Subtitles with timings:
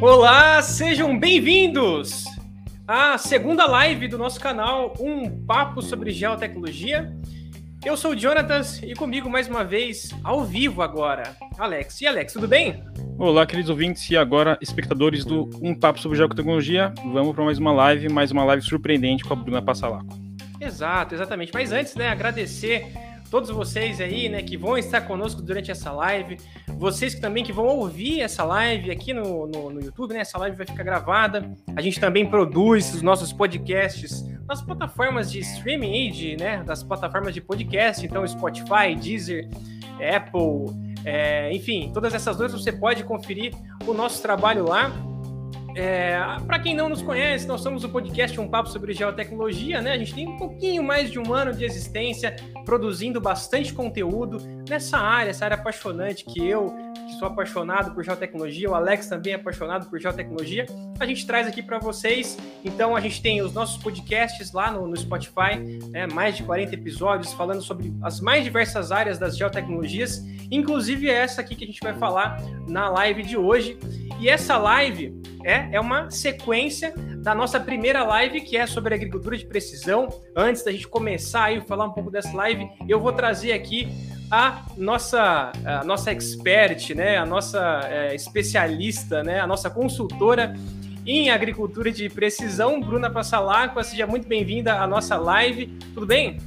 [0.00, 2.24] Olá, sejam bem-vindos
[2.86, 7.12] à segunda live do nosso canal, um papo sobre geotecnologia.
[7.84, 12.00] Eu sou o Jonatas e comigo mais uma vez, ao vivo agora, Alex.
[12.00, 12.84] E Alex, tudo bem?
[13.18, 16.94] Olá, queridos ouvintes e agora espectadores do Um Papo sobre Geotecnologia.
[17.12, 20.16] Vamos para mais uma live, mais uma live surpreendente com a Bruna Passalaco.
[20.60, 21.50] Exato, exatamente.
[21.52, 22.86] Mas antes, né, agradecer
[23.30, 26.38] todos vocês aí, né, que vão estar conosco durante essa live,
[26.76, 30.56] vocês também que vão ouvir essa live aqui no, no, no, YouTube, né, essa live
[30.56, 31.50] vai ficar gravada.
[31.76, 37.34] A gente também produz os nossos podcasts nas plataformas de streaming de, né, das plataformas
[37.34, 39.48] de podcast, então Spotify, Deezer,
[40.16, 40.74] Apple,
[41.04, 43.54] é, enfim, todas essas duas você pode conferir
[43.86, 44.92] o nosso trabalho lá.
[45.80, 49.92] É, para quem não nos conhece, nós somos o podcast Um Papo sobre Geotecnologia, né?
[49.92, 54.38] A gente tem um pouquinho mais de um ano de existência, produzindo bastante conteúdo
[54.68, 56.74] nessa área, essa área apaixonante que eu,
[57.06, 60.66] que sou apaixonado por geotecnologia, o Alex também é apaixonado por geotecnologia,
[60.98, 62.36] a gente traz aqui para vocês.
[62.64, 66.08] Então a gente tem os nossos podcasts lá no, no Spotify, né?
[66.08, 71.54] mais de 40 episódios falando sobre as mais diversas áreas das geotecnologias, inclusive essa aqui
[71.54, 73.78] que a gente vai falar na live de hoje.
[74.18, 75.14] E essa live
[75.44, 80.08] é, é uma sequência da nossa primeira live, que é sobre agricultura de precisão.
[80.34, 83.88] Antes da gente começar aí falar um pouco dessa live, eu vou trazer aqui
[84.30, 90.54] a nossa, a nossa expert, né, a nossa é, especialista, né, a nossa consultora
[91.06, 93.82] em agricultura de precisão, Bruna Passalacqua.
[93.82, 95.66] Seja muito bem-vinda à nossa live.
[95.94, 96.38] Tudo bem?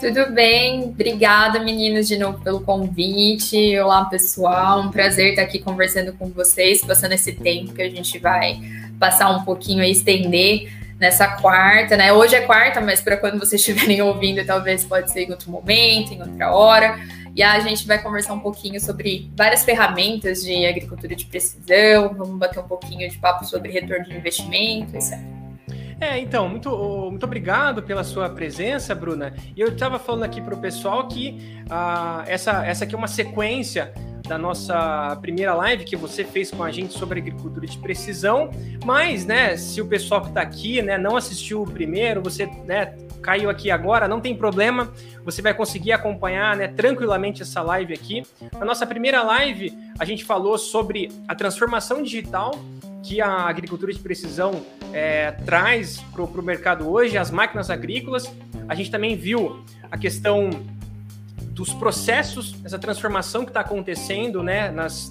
[0.00, 3.76] Tudo bem, obrigada meninos de novo pelo convite.
[3.80, 8.16] Olá pessoal, um prazer estar aqui conversando com vocês, passando esse tempo que a gente
[8.20, 8.60] vai
[8.96, 12.12] passar um pouquinho e estender nessa quarta, né?
[12.12, 16.14] Hoje é quarta, mas para quando vocês estiverem ouvindo, talvez pode ser em outro momento,
[16.14, 16.96] em outra hora.
[17.34, 22.38] E a gente vai conversar um pouquinho sobre várias ferramentas de agricultura de precisão, vamos
[22.38, 25.37] bater um pouquinho de papo sobre retorno de investimento, etc.
[26.00, 26.70] É, então, muito,
[27.10, 29.34] muito obrigado pela sua presença, Bruna.
[29.56, 33.08] E eu estava falando aqui para o pessoal que uh, essa, essa aqui é uma
[33.08, 33.92] sequência
[34.28, 38.50] da nossa primeira live que você fez com a gente sobre agricultura de precisão,
[38.84, 42.94] mas, né, se o pessoal que está aqui, né, não assistiu o primeiro, você, né,
[43.22, 44.92] caiu aqui agora, não tem problema,
[45.24, 48.22] você vai conseguir acompanhar, né, tranquilamente essa live aqui.
[48.58, 52.52] Na nossa primeira live, a gente falou sobre a transformação digital
[53.08, 58.30] que a agricultura de precisão é, traz para o mercado hoje, as máquinas agrícolas.
[58.68, 60.50] A gente também viu a questão
[61.52, 65.08] dos processos, essa transformação que está acontecendo né, nas,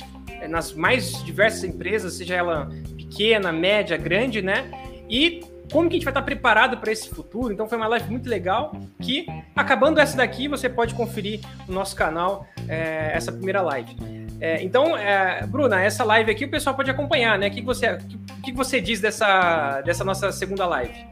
[0.47, 4.69] nas mais diversas empresas, seja ela pequena, média, grande, né?
[5.09, 7.53] E como que a gente vai estar preparado para esse futuro.
[7.53, 11.95] Então foi uma live muito legal que, acabando essa daqui, você pode conferir no nosso
[11.95, 13.95] canal é, essa primeira live.
[14.39, 17.47] É, então, é, Bruna, essa live aqui o pessoal pode acompanhar, né?
[17.47, 21.05] O que, você, o que, você diz dessa, dessa nossa segunda live?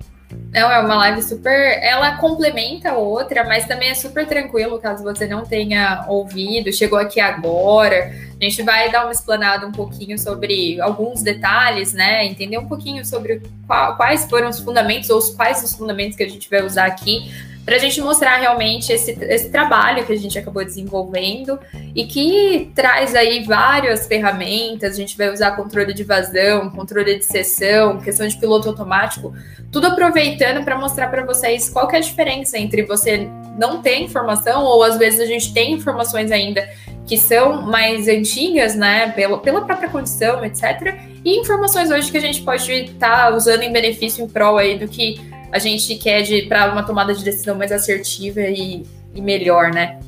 [0.52, 1.80] Não, é uma live super.
[1.84, 6.98] Ela complementa a outra, mas também é super tranquilo caso você não tenha ouvido, chegou
[6.98, 8.12] aqui agora.
[8.40, 12.26] A gente vai dar uma explanada um pouquinho sobre alguns detalhes, né?
[12.26, 16.30] Entender um pouquinho sobre qual, quais foram os fundamentos ou quais os fundamentos que a
[16.30, 17.32] gente vai usar aqui
[17.66, 21.60] para a gente mostrar realmente esse, esse trabalho que a gente acabou desenvolvendo
[21.96, 24.94] e que traz aí várias ferramentas.
[24.94, 29.34] A gente vai usar controle de vazão, controle de sessão, questão de piloto automático,
[29.72, 33.28] tudo aproveitando para mostrar para vocês qual é a diferença entre você
[33.58, 36.70] não ter informação ou às vezes a gente tem informações ainda
[37.08, 41.00] que são mais antigas, né, pela, pela própria condição, etc.
[41.24, 44.78] E informações hoje que a gente pode estar tá usando em benefício em prol aí
[44.78, 45.20] do que
[45.56, 48.84] a gente quer de para uma tomada de decisão mais assertiva e,
[49.14, 50.02] e melhor, né?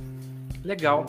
[0.61, 1.05] Legal.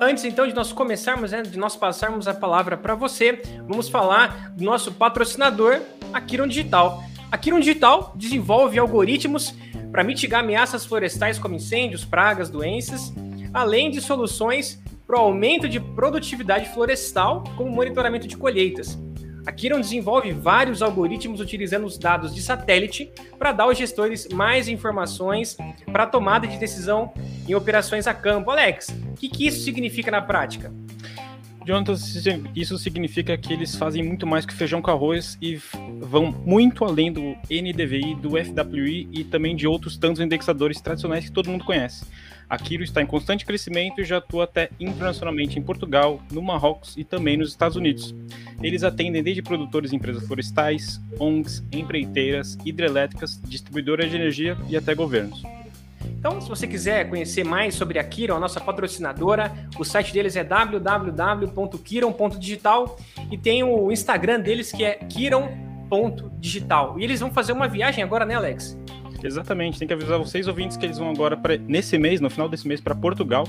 [0.00, 4.54] Antes então de nós começarmos, né, de nós passarmos a palavra para você, vamos falar
[4.56, 5.82] do nosso patrocinador,
[6.14, 7.04] a Kiron Digital.
[7.30, 9.54] A Kiron Digital desenvolve algoritmos
[9.92, 13.12] para mitigar ameaças florestais como incêndios, pragas, doenças,
[13.52, 18.98] além de soluções para o aumento de produtividade florestal, como monitoramento de colheitas.
[19.46, 24.68] A Kiron desenvolve vários algoritmos utilizando os dados de satélite para dar aos gestores mais
[24.68, 25.56] informações
[25.92, 27.12] para tomada de decisão
[27.46, 28.50] em operações a campo.
[28.50, 30.72] Alex, o que, que isso significa na prática?
[31.64, 31.94] Jonathan,
[32.54, 35.58] isso significa que eles fazem muito mais que feijão com arroz e
[36.00, 41.32] vão muito além do NDVI, do FWI e também de outros tantos indexadores tradicionais que
[41.32, 42.04] todo mundo conhece.
[42.54, 46.96] A Kiro está em constante crescimento e já atua até internacionalmente em Portugal, no Marrocos
[46.96, 48.14] e também nos Estados Unidos.
[48.62, 54.94] Eles atendem desde produtores e empresas florestais, ONGs, empreiteiras, hidrelétricas, distribuidoras de energia e até
[54.94, 55.42] governos.
[56.04, 60.36] Então, se você quiser conhecer mais sobre a Kiron, a nossa patrocinadora, o site deles
[60.36, 63.00] é www.kiron.digital
[63.32, 67.00] e tem o Instagram deles que é kiron.digital.
[67.00, 68.78] E eles vão fazer uma viagem agora, né, Alex?
[69.24, 72.46] Exatamente, tem que avisar vocês ouvintes que eles vão agora pra, nesse mês, no final
[72.46, 73.48] desse mês, para Portugal,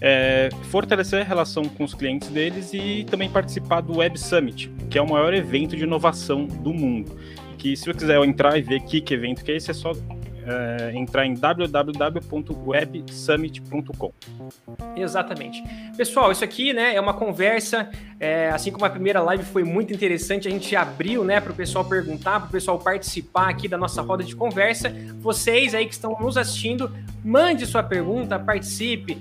[0.00, 4.98] é, fortalecer a relação com os clientes deles e também participar do Web Summit, que
[4.98, 7.16] é o maior evento de inovação do mundo.
[7.56, 9.92] Que se você quiser entrar e ver que, que evento que é esse, é só
[10.46, 14.12] é, entrar em www.websummit.com.
[14.96, 15.60] Exatamente.
[15.96, 17.90] Pessoal, isso aqui né, é uma conversa,
[18.20, 21.54] é, assim como a primeira live foi muito interessante, a gente abriu né, para o
[21.54, 24.94] pessoal perguntar, para o pessoal participar aqui da nossa roda de conversa.
[25.18, 26.94] Vocês aí que estão nos assistindo,
[27.24, 29.18] mande sua pergunta, participe.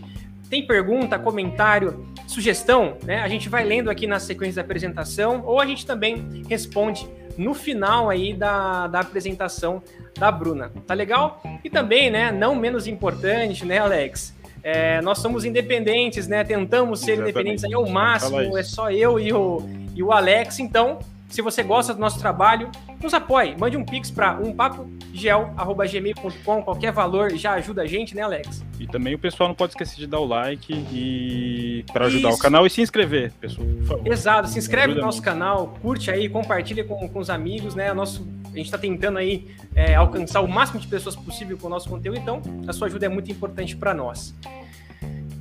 [0.47, 3.21] Tem pergunta, comentário, sugestão, né?
[3.21, 7.53] A gente vai lendo aqui na sequência da apresentação ou a gente também responde no
[7.53, 9.81] final aí da, da apresentação
[10.17, 10.71] da Bruna.
[10.87, 11.41] Tá legal?
[11.63, 14.33] E também, né, não menos importante, né, Alex?
[14.63, 16.43] É, nós somos independentes, né?
[16.43, 17.29] Tentamos ser Exatamente.
[17.29, 18.57] independentes aí ao máximo.
[18.57, 19.61] É só eu e o,
[19.93, 20.57] e o Alex.
[20.57, 20.97] Então,
[21.27, 22.69] se você gosta do nosso trabalho,
[23.01, 23.55] nos apoie.
[23.57, 26.63] Mande um pix para umpapogel.gmail.com.
[26.63, 28.63] Qualquer valor já ajuda a gente, né, Alex?
[28.79, 32.37] E também o pessoal não pode esquecer de dar o like e para ajudar Isso.
[32.37, 33.67] o canal e se inscrever, pessoal.
[34.05, 35.25] Exato, se inscreve no nosso muito.
[35.25, 37.93] canal, curte aí, compartilha com, com os amigos, né?
[37.93, 41.69] Nosso, a gente está tentando aí é, alcançar o máximo de pessoas possível com o
[41.69, 44.33] nosso conteúdo, então a sua ajuda é muito importante para nós.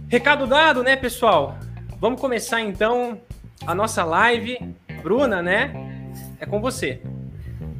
[0.08, 1.58] Recado dado, né, pessoal?
[2.00, 3.20] Vamos começar então
[3.66, 4.58] a nossa live.
[5.04, 5.70] Bruna, né?
[6.40, 6.98] É com você.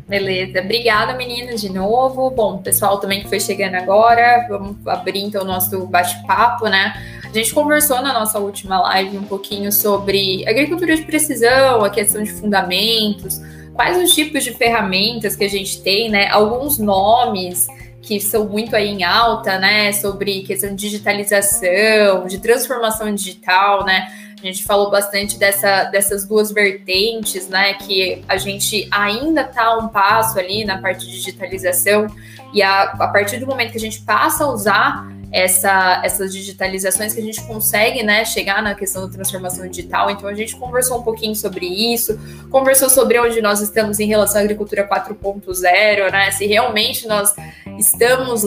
[0.07, 2.29] Beleza, obrigada meninas de novo.
[2.31, 6.93] Bom, pessoal também que foi chegando agora, vamos abrir então o nosso bate-papo, né?
[7.25, 12.23] A gente conversou na nossa última live um pouquinho sobre agricultura de precisão, a questão
[12.23, 13.41] de fundamentos,
[13.73, 16.29] quais os tipos de ferramentas que a gente tem, né?
[16.29, 17.67] Alguns nomes
[18.03, 19.91] que são muito aí em alta, né?
[19.93, 24.07] Sobre questão de digitalização, de transformação digital, né?
[24.45, 27.73] A gente falou bastante dessa, dessas duas vertentes, né?
[27.73, 32.07] Que a gente ainda está um passo ali na parte de digitalização,
[32.53, 37.13] e a, a partir do momento que a gente passa a usar essa, essas digitalizações
[37.13, 40.09] que a gente consegue né, chegar na questão da transformação digital.
[40.09, 42.17] Então, a gente conversou um pouquinho sobre isso,
[42.53, 46.31] conversou sobre onde nós estamos em relação à agricultura 4.0, né?
[46.31, 47.35] Se realmente nós
[47.77, 48.45] estamos,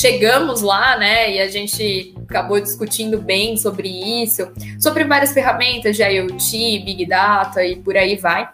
[0.00, 1.30] chegamos lá, né?
[1.30, 3.88] E a gente acabou discutindo bem sobre
[4.22, 8.48] isso, sobre várias ferramentas de IoT, Big Data e por aí vai.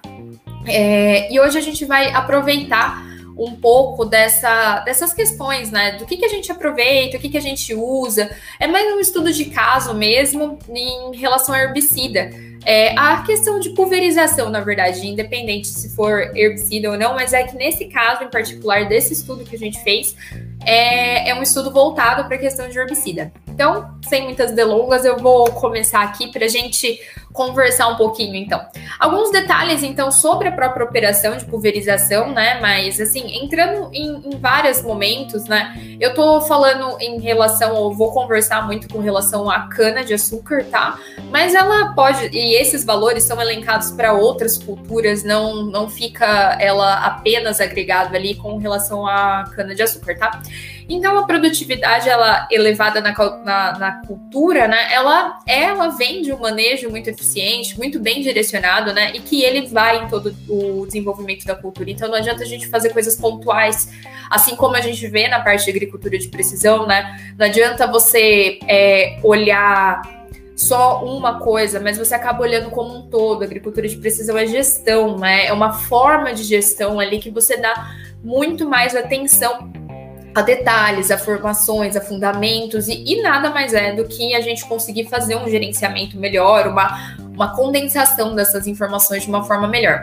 [0.66, 3.05] É, e hoje a gente vai aproveitar
[3.36, 5.92] um pouco dessa, dessas questões, né?
[5.92, 8.30] Do que, que a gente aproveita, o que, que a gente usa.
[8.58, 12.30] É mais um estudo de caso mesmo em relação a herbicida.
[12.64, 17.44] É, a questão de pulverização, na verdade, independente se for herbicida ou não, mas é
[17.44, 20.16] que nesse caso em particular, desse estudo que a gente fez,
[20.64, 23.30] é, é um estudo voltado para a questão de herbicida.
[23.56, 27.00] Então, sem muitas delongas, eu vou começar aqui para a gente
[27.32, 28.60] conversar um pouquinho, então.
[28.98, 32.60] Alguns detalhes, então, sobre a própria operação de pulverização, né?
[32.60, 35.74] Mas, assim, entrando em, em vários momentos, né?
[35.98, 40.98] Eu tô falando em relação, ou vou conversar muito com relação à cana-de-açúcar, tá?
[41.30, 47.06] Mas ela pode, e esses valores são elencados para outras culturas, não, não fica ela
[47.06, 50.42] apenas agregado ali com relação à cana-de-açúcar, tá?
[50.88, 53.12] Então, a produtividade, ela elevada na,
[53.44, 54.92] na, na cultura, né?
[54.92, 59.12] Ela, ela vem de um manejo muito eficiente muito bem direcionado, né?
[59.14, 61.90] E que ele vai em todo o desenvolvimento da cultura.
[61.90, 63.90] Então não adianta a gente fazer coisas pontuais,
[64.30, 67.34] assim como a gente vê na parte de agricultura de precisão, né?
[67.38, 70.02] Não adianta você é, olhar
[70.56, 73.42] só uma coisa, mas você acaba olhando como um todo.
[73.42, 75.46] A agricultura de precisão é gestão, né?
[75.46, 79.70] É uma forma de gestão ali que você dá muito mais atenção
[80.36, 84.66] a detalhes, a formações, a fundamentos, e, e, nada mais é do que a gente
[84.66, 90.02] conseguir fazer um gerenciamento melhor, uma, uma condensação dessas informações de uma forma melhor.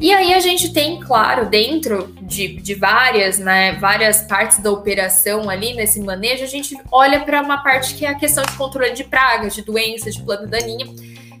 [0.00, 5.50] E aí a gente tem, claro, dentro de, de várias, né, várias partes da operação
[5.50, 8.94] ali nesse manejo, a gente olha para uma parte que é a questão de controle
[8.94, 10.86] de pragas, de doenças, de planta daninha,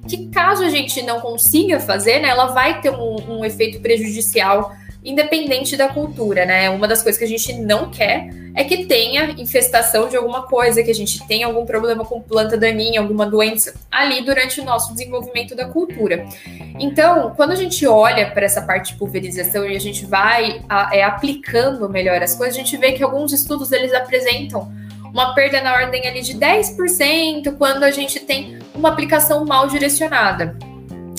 [0.06, 4.76] que caso a gente não consiga fazer, né, ela vai ter um, um efeito prejudicial
[5.06, 6.68] independente da cultura, né?
[6.68, 10.82] Uma das coisas que a gente não quer é que tenha infestação de alguma coisa,
[10.82, 14.92] que a gente tenha algum problema com planta daninha, alguma doença ali durante o nosso
[14.92, 16.26] desenvolvimento da cultura.
[16.80, 20.60] Então, quando a gente olha para essa parte de pulverização e a gente vai
[20.90, 24.72] é, aplicando melhor as coisas, a gente vê que alguns estudos eles apresentam
[25.04, 30.56] uma perda na ordem ali de 10% quando a gente tem uma aplicação mal direcionada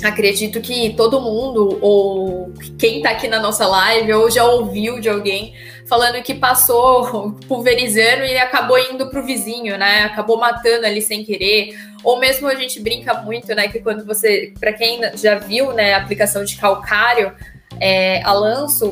[0.04, 5.10] acredito que todo mundo, ou quem está aqui na nossa live, ou já ouviu de
[5.10, 5.54] alguém
[5.88, 10.04] falando que passou pulverizando e acabou indo pro vizinho, né?
[10.04, 11.78] Acabou matando ali sem querer.
[12.04, 13.68] Ou mesmo a gente brinca muito, né?
[13.68, 17.34] Que quando você, para quem já viu, né, a aplicação de calcário,
[17.80, 18.22] é,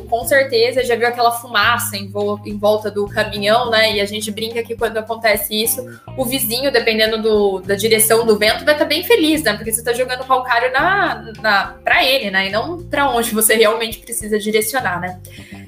[0.10, 2.12] com certeza já viu aquela fumaça em,
[2.46, 3.96] em, volta do caminhão, né?
[3.96, 5.86] E a gente brinca que quando acontece isso,
[6.18, 9.54] o vizinho, dependendo do, da direção do vento, vai estar tá bem feliz, né?
[9.54, 12.48] Porque você está jogando calcário na, na, para ele, né?
[12.48, 15.20] E não para onde você realmente precisa direcionar, né?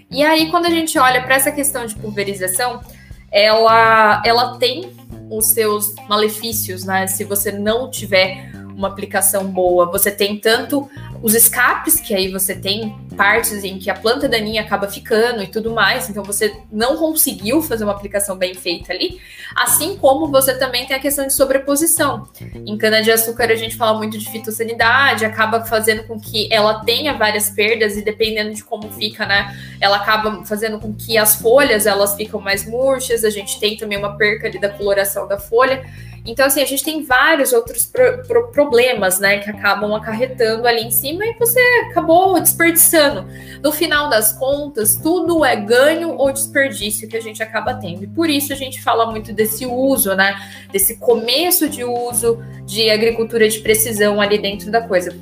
[0.09, 2.81] E aí, quando a gente olha para essa questão de pulverização,
[3.31, 4.91] ela, ela tem
[5.29, 7.07] os seus malefícios, né?
[7.07, 10.87] Se você não tiver uma aplicação boa, você tem tanto
[11.23, 15.47] os escapes, que aí você tem partes em que a planta daninha acaba ficando e
[15.47, 19.19] tudo mais, então você não conseguiu fazer uma aplicação bem feita ali,
[19.55, 22.27] assim como você também tem a questão de sobreposição.
[22.53, 27.49] Em cana-de-açúcar a gente fala muito de fitossanidade, acaba fazendo com que ela tenha várias
[27.49, 32.15] perdas e dependendo de como fica, né, ela acaba fazendo com que as folhas elas
[32.15, 35.83] ficam mais murchas, a gente tem também uma perca ali da coloração da folha,
[36.27, 40.83] então, assim, a gente tem vários outros pro, pro, problemas, né, que acabam acarretando ali
[40.83, 43.25] em cima e você acabou desperdiçando.
[43.63, 48.03] No final das contas, tudo é ganho ou desperdício que a gente acaba tendo.
[48.03, 50.35] E por isso a gente fala muito desse uso, né,
[50.69, 55.15] desse começo de uso de agricultura de precisão ali dentro da coisa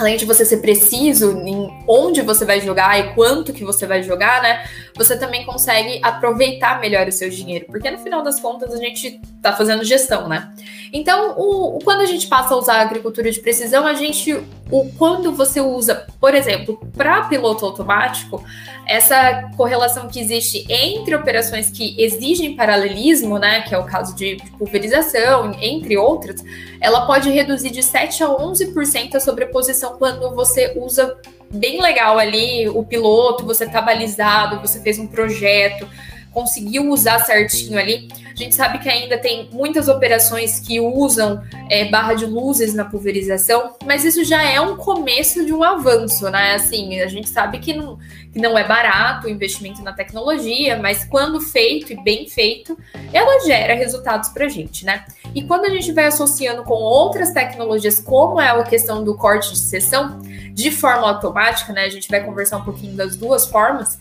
[0.00, 4.02] além de você ser preciso em onde você vai jogar e quanto que você vai
[4.02, 4.64] jogar, né?
[4.96, 9.20] Você também consegue aproveitar melhor o seu dinheiro, porque no final das contas a gente
[9.42, 10.52] tá fazendo gestão, né?
[10.90, 14.32] Então, o, o quando a gente passa a usar a agricultura de precisão, a gente,
[14.70, 18.44] o quando você usa, por exemplo, para piloto automático,
[18.86, 24.36] essa correlação que existe entre operações que exigem paralelismo, né, que é o caso de
[24.58, 26.44] pulverização, entre outras,
[26.80, 31.16] ela pode reduzir de 7 a 11% a sobreposição quando você usa
[31.50, 35.88] bem legal ali o piloto, você tá balizado, você fez um projeto,
[36.32, 38.08] conseguiu usar certinho ali.
[38.30, 42.84] A gente sabe que ainda tem muitas operações que usam é, barra de luzes na
[42.84, 46.54] pulverização, mas isso já é um começo de um avanço, né?
[46.54, 47.98] Assim, a gente sabe que não,
[48.32, 52.78] que não é barato o investimento na tecnologia, mas quando feito e bem feito,
[53.12, 55.04] ela gera resultados para a gente, né?
[55.34, 59.52] E quando a gente vai associando com outras tecnologias, como é a questão do corte
[59.52, 60.20] de seção,
[60.52, 61.84] de forma automática, né?
[61.84, 63.98] A gente vai conversar um pouquinho das duas formas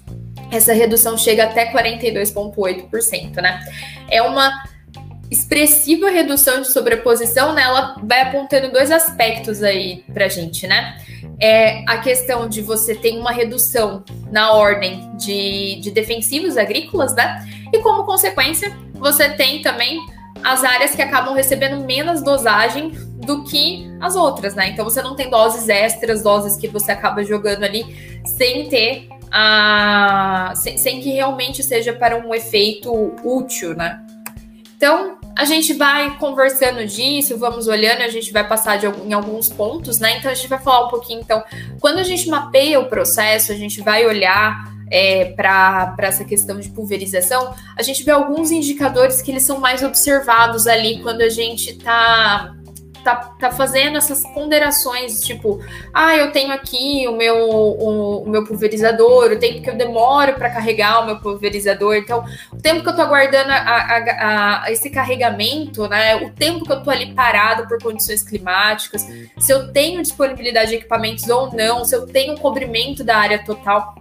[0.52, 3.60] essa redução chega até 42,8%, né?
[4.10, 4.64] É uma
[5.32, 7.64] expressiva redução de sobreposição, né?
[7.64, 10.98] Ela vai apontando dois aspectos aí pra gente, né?
[11.40, 17.48] É a questão de você ter uma redução na ordem de, de defensivos agrícolas, né?
[17.72, 20.00] E como consequência, você tem também
[20.44, 24.70] as áreas que acabam recebendo menos dosagem do que as outras, né?
[24.70, 30.54] Então você não tem doses extras, doses que você acaba jogando ali sem ter a,
[30.56, 32.92] sem, sem que realmente seja para um efeito
[33.24, 34.02] útil, né?
[34.76, 39.50] Então, a gente vai conversando disso, vamos olhando, a gente vai passar de, em alguns
[39.50, 40.18] pontos, né?
[40.18, 41.20] Então, a gente vai falar um pouquinho.
[41.20, 41.44] Então,
[41.82, 46.70] quando a gente mapeia o processo, a gente vai olhar é, para essa questão de
[46.70, 51.72] pulverização, a gente vê alguns indicadores que eles são mais observados ali quando a gente
[51.72, 52.56] está
[53.04, 55.60] tá, tá fazendo essas ponderações, tipo,
[55.94, 60.34] ah, eu tenho aqui o meu, o, o meu pulverizador, o tempo que eu demoro
[60.34, 64.72] para carregar o meu pulverizador, então, o tempo que eu tô aguardando a, a, a,
[64.72, 69.72] esse carregamento, né, o tempo que eu tô ali parado por condições climáticas, se eu
[69.72, 73.96] tenho disponibilidade de equipamentos ou não, se eu tenho cobrimento da área total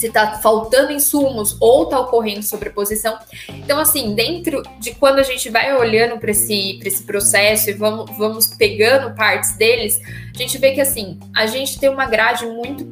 [0.00, 3.18] se está faltando insumos ou está ocorrendo sobreposição.
[3.50, 8.16] Então, assim, dentro de quando a gente vai olhando para esse, esse processo e vamos,
[8.16, 10.00] vamos pegando partes deles,
[10.34, 12.86] a gente vê que, assim, a gente tem uma grade muito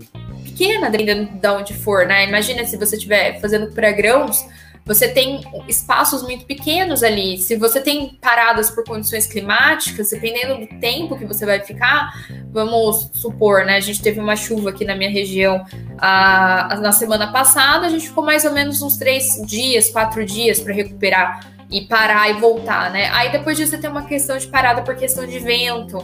[0.45, 2.29] pequena dentro de onde for, né?
[2.29, 4.45] Imagina se você estiver fazendo para grãos,
[4.89, 7.37] você tem espaços muito pequenos ali.
[7.37, 12.11] Se você tem paradas por condições climáticas, dependendo do tempo que você vai ficar,
[12.51, 13.77] vamos supor, né?
[13.77, 15.63] A gente teve uma chuva aqui na minha região
[15.99, 20.59] a, na semana passada, a gente ficou mais ou menos uns três dias, quatro dias
[20.59, 23.11] para recuperar e parar e voltar, né?
[23.13, 25.99] Aí depois disso você tem uma questão de parada por questão de vento.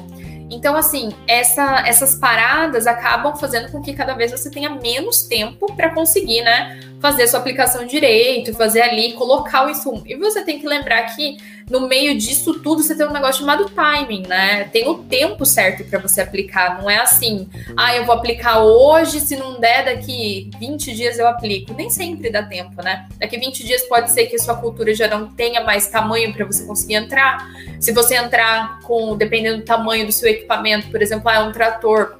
[0.51, 5.75] Então, assim, essa, essas paradas acabam fazendo com que cada vez você tenha menos tempo
[5.75, 10.03] para conseguir, né, fazer a sua aplicação direito, fazer ali, colocar o insumo.
[10.07, 11.37] E você tem que lembrar que
[11.69, 14.65] no meio disso tudo você tem um negócio chamado timing, né?
[14.73, 16.81] Tem o tempo certo para você aplicar.
[16.81, 17.47] Não é assim,
[17.77, 21.75] ah, eu vou aplicar hoje, se não der, daqui 20 dias eu aplico.
[21.75, 23.07] Nem sempre dá tempo, né?
[23.21, 26.47] Daqui 20 dias pode ser que a sua cultura já não tenha mais tamanho para
[26.47, 27.47] você conseguir entrar.
[27.81, 31.53] Se você entrar com, dependendo do tamanho do seu equipamento, por exemplo, ah, é um
[31.53, 32.17] trator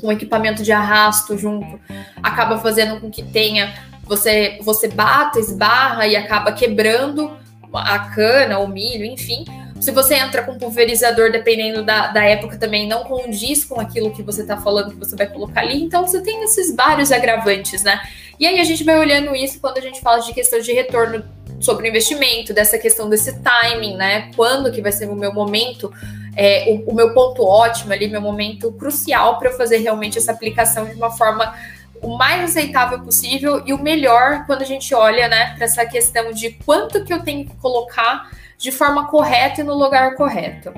[0.00, 1.80] com equipamento de arrasto junto,
[2.20, 3.72] acaba fazendo com que tenha
[4.06, 7.36] você, você bata, esbarra e acaba quebrando
[7.72, 9.44] a cana, o milho, enfim.
[9.80, 14.22] Se você entra com pulverizador, dependendo da, da época também, não condiz com aquilo que
[14.22, 15.82] você está falando que você vai colocar ali.
[15.82, 18.00] Então, você tem esses vários agravantes, né?
[18.38, 21.24] E aí a gente vai olhando isso quando a gente fala de questão de retorno
[21.60, 24.30] sobre o investimento, dessa questão desse timing, né?
[24.34, 25.92] Quando que vai ser o meu momento,
[26.34, 30.32] é, o, o meu ponto ótimo ali, meu momento crucial para eu fazer realmente essa
[30.32, 31.54] aplicação de uma forma
[32.06, 36.30] o mais aceitável possível e o melhor quando a gente olha, né, para essa questão
[36.30, 40.72] de quanto que eu tenho que colocar de forma correta e no lugar correto.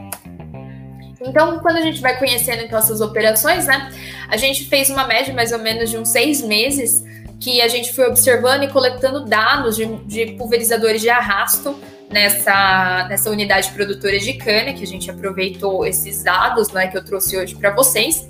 [1.20, 3.92] Então, quando a gente vai conhecendo então essas operações, né,
[4.28, 7.04] a gente fez uma média mais ou menos de uns seis meses
[7.38, 11.78] que a gente foi observando e coletando dados de, de pulverizadores de arrasto
[12.10, 17.04] nessa, nessa unidade produtora de cana, que a gente aproveitou esses dados né, que eu
[17.04, 18.26] trouxe hoje para vocês.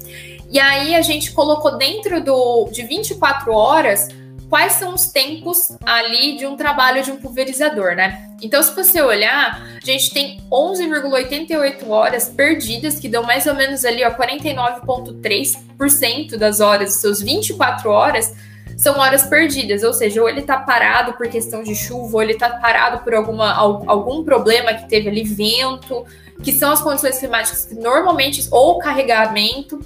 [0.51, 4.09] E aí a gente colocou dentro do, de 24 horas
[4.49, 8.31] quais são os tempos ali de um trabalho de um pulverizador, né?
[8.41, 13.85] Então, se você olhar, a gente tem 11,88 horas perdidas, que dão mais ou menos
[13.85, 18.33] ali, ó, 49,3% das horas, seus 24 horas,
[18.77, 22.33] são horas perdidas, ou seja, ou ele está parado por questão de chuva, ou ele
[22.33, 26.07] está parado por alguma, algum problema que teve ali, vento,
[26.43, 29.81] que são as condições climáticas que normalmente, ou carregamento,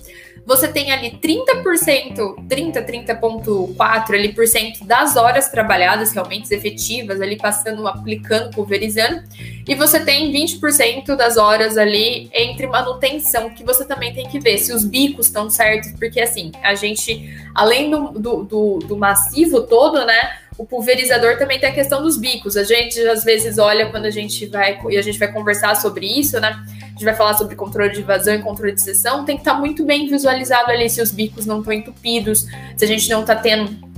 [0.44, 7.36] você tem ali 30%, 30, 30,4% ali por cento das horas trabalhadas realmente efetivas, ali
[7.36, 9.22] passando, aplicando, pulverizando,
[9.66, 14.58] e você tem 20% das horas ali entre manutenção, que você também tem que ver
[14.58, 19.62] se os bicos estão certos, porque assim, a gente, além do, do, do, do massivo
[19.62, 20.41] todo, né?
[20.62, 22.56] O pulverizador também tem a questão dos bicos.
[22.56, 26.06] A gente às vezes olha quando a gente vai e a gente vai conversar sobre
[26.06, 26.56] isso, né?
[26.80, 29.54] A gente vai falar sobre controle de vazão e controle de seção, tem que estar
[29.54, 33.22] tá muito bem visualizado ali se os bicos não estão entupidos, se a gente não
[33.22, 33.90] está tendo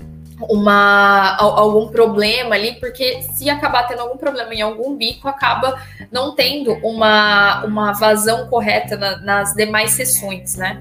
[0.49, 5.79] uma algum problema ali, porque se acabar tendo algum problema em algum bico, acaba
[6.11, 10.81] não tendo uma, uma vazão correta na, nas demais seções, né?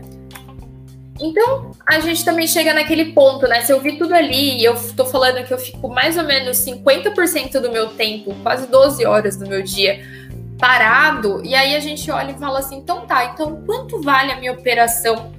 [1.22, 3.62] Então, a gente também chega naquele ponto, né?
[3.62, 6.58] Se eu vi tudo ali e eu tô falando que eu fico mais ou menos
[6.58, 10.04] 50% do meu tempo, quase 12 horas do meu dia,
[10.58, 14.38] parado, e aí a gente olha e fala assim: então tá, então quanto vale a
[14.38, 15.32] minha operação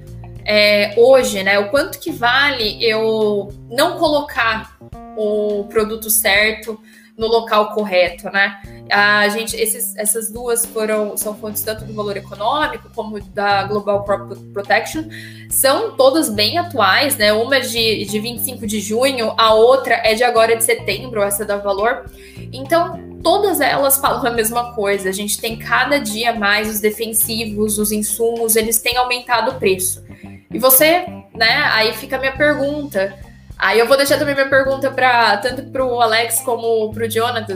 [0.45, 1.59] é, hoje, né?
[1.59, 4.77] O quanto que vale eu não colocar
[5.17, 6.79] o produto certo
[7.17, 8.59] no local correto, né?
[8.91, 14.03] A gente, esses, essas duas foram são fontes tanto do valor econômico como da Global
[14.03, 15.05] Crop Protection,
[15.49, 17.33] são todas bem atuais, né?
[17.33, 21.45] Uma é de, de 25 de junho, a outra é de agora de setembro, essa
[21.45, 22.05] da Valor.
[22.51, 25.09] Então, todas elas falam a mesma coisa.
[25.09, 30.03] A gente tem cada dia mais os defensivos, os insumos, eles têm aumentado o preço.
[30.51, 31.69] E você, né?
[31.71, 33.17] Aí fica a minha pergunta
[33.57, 37.09] Aí eu vou deixar também minha pergunta para tanto para o Alex como para o
[37.09, 37.55] Jonathan.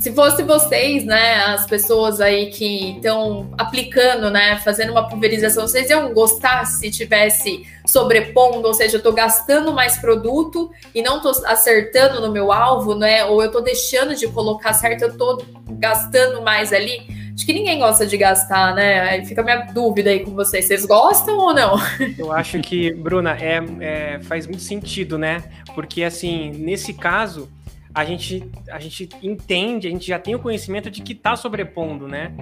[0.00, 5.88] Se fosse vocês, né, as pessoas aí que estão aplicando, né, fazendo uma pulverização, vocês
[5.88, 11.32] iam gostar se tivesse sobrepondo, ou seja, eu estou gastando mais produto e não estou
[11.46, 15.44] acertando no meu alvo, né, ou eu estou deixando de colocar certo, eu estou
[15.78, 17.06] gastando mais ali.
[17.34, 19.00] Acho que ninguém gosta de gastar, né?
[19.00, 20.66] Aí fica a minha dúvida aí com vocês.
[20.66, 21.76] Vocês gostam ou não?
[22.16, 25.42] Eu acho que, Bruna, é, é, faz muito sentido, né?
[25.74, 27.48] Porque, assim, nesse caso,
[27.92, 32.06] a gente, a gente entende, a gente já tem o conhecimento de que está sobrepondo,
[32.06, 32.32] né?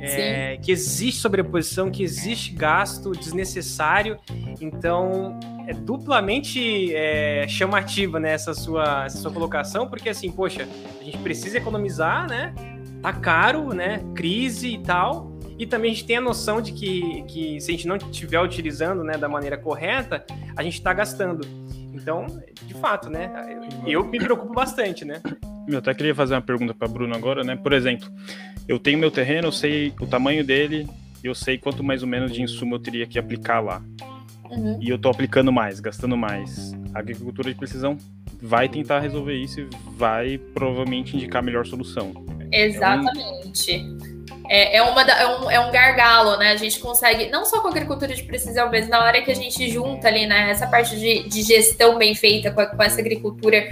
[0.00, 4.18] É, que existe sobreposição, que existe gasto desnecessário.
[4.60, 10.68] Então, é duplamente é, chamativa né, essa, sua, essa sua colocação, porque assim, poxa,
[11.00, 12.52] a gente precisa economizar, né?
[13.02, 14.02] Tá caro, né?
[14.14, 15.32] Crise e tal.
[15.58, 18.40] E também a gente tem a noção de que, que se a gente não estiver
[18.40, 20.24] utilizando né, da maneira correta,
[20.56, 21.46] a gente está gastando.
[21.92, 22.26] Então,
[22.62, 23.30] de fato, né?
[23.86, 25.20] Eu me preocupo bastante, né?
[25.68, 27.54] Eu até queria fazer uma pergunta para Bruno agora, né?
[27.54, 28.08] Por exemplo,
[28.66, 30.88] eu tenho meu terreno, eu sei o tamanho dele,
[31.22, 33.82] eu sei quanto mais ou menos de insumo eu teria que aplicar lá.
[34.50, 34.78] Uhum.
[34.80, 36.72] E eu estou aplicando mais, gastando mais.
[36.94, 37.96] A agricultura de precisão
[38.40, 42.12] vai tentar resolver isso e vai provavelmente indicar a melhor solução.
[42.52, 43.84] Exatamente.
[44.48, 46.52] É, é, uma, é, um, é um gargalo, né?
[46.52, 49.34] A gente consegue, não só com a agricultura de precisão, mas na hora que a
[49.34, 50.50] gente junta ali, né?
[50.50, 53.64] Essa parte de, de gestão bem feita com, com essa agricultura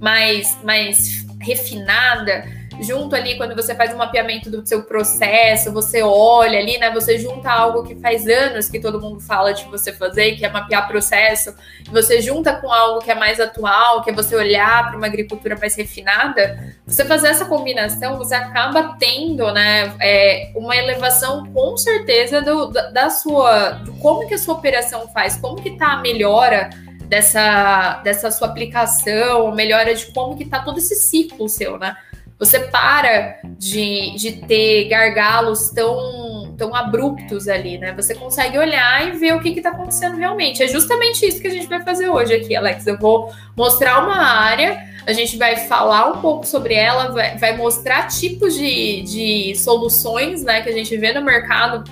[0.00, 2.44] mais, mais refinada,
[2.80, 6.90] junto ali, quando você faz um mapeamento do seu processo, você olha ali, né?
[6.92, 10.48] Você junta algo que faz anos que todo mundo fala de você fazer, que é
[10.48, 11.54] mapear processo,
[11.90, 15.56] você junta com algo que é mais atual, que é você olhar para uma agricultura
[15.58, 22.40] mais refinada, você fazer essa combinação, você acaba tendo, né, é, uma elevação com certeza
[22.40, 26.00] do, da, da sua, do como que a sua operação faz, como que tá a
[26.00, 26.70] melhora
[27.08, 31.96] dessa, dessa sua aplicação, melhora de como que tá todo esse ciclo seu, né?
[32.38, 37.92] Você para de, de ter gargalos tão, tão abruptos ali, né?
[37.94, 40.62] Você consegue olhar e ver o que está acontecendo realmente.
[40.62, 42.86] É justamente isso que a gente vai fazer hoje aqui, Alex.
[42.86, 47.56] Eu vou mostrar uma área, a gente vai falar um pouco sobre ela, vai, vai
[47.56, 51.82] mostrar tipos de, de soluções né, que a gente vê no mercado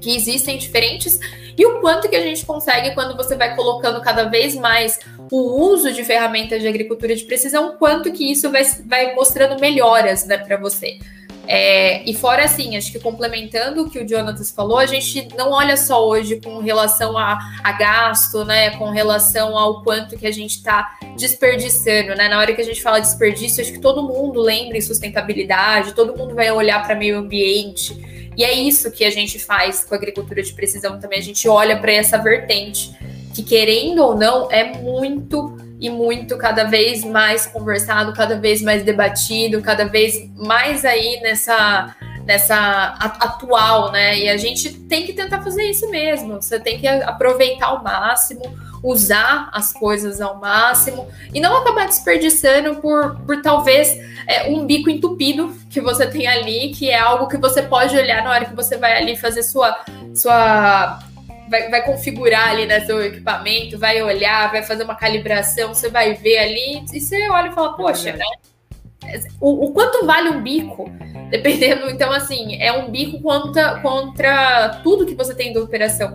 [0.00, 1.18] que existem diferentes
[1.56, 4.98] e o quanto que a gente consegue quando você vai colocando cada vez mais
[5.30, 10.26] o uso de ferramentas de agricultura de precisão, quanto que isso vai, vai mostrando melhoras
[10.26, 10.98] né, para você.
[11.46, 15.50] É, e fora assim, acho que complementando o que o Jonathan falou, a gente não
[15.50, 18.70] olha só hoje com relação a, a gasto, né?
[18.70, 22.28] Com relação ao quanto que a gente está desperdiçando, né?
[22.28, 26.16] Na hora que a gente fala desperdício, acho que todo mundo lembra em sustentabilidade, todo
[26.16, 28.21] mundo vai olhar para meio ambiente.
[28.36, 31.18] E é isso que a gente faz com a agricultura de precisão também.
[31.18, 32.90] A gente olha para essa vertente,
[33.34, 38.84] que querendo ou não, é muito e muito cada vez mais conversado, cada vez mais
[38.84, 44.16] debatido, cada vez mais aí nessa nessa atual, né?
[44.16, 46.40] E a gente tem que tentar fazer isso mesmo.
[46.40, 48.42] Você tem que aproveitar ao máximo,
[48.82, 54.90] usar as coisas ao máximo e não acabar desperdiçando por, por talvez é, um bico
[54.90, 58.56] entupido que você tem ali, que é algo que você pode olhar na hora que
[58.56, 60.98] você vai ali fazer sua sua
[61.48, 66.14] vai, vai configurar ali né, seu equipamento, vai olhar, vai fazer uma calibração, você vai
[66.14, 68.24] ver ali, e você olha e fala, poxa, né?
[69.40, 70.90] O, o, quanto vale um bico?
[71.30, 76.12] Dependendo, então, assim, é um bico contra, contra tudo que você tem da operação.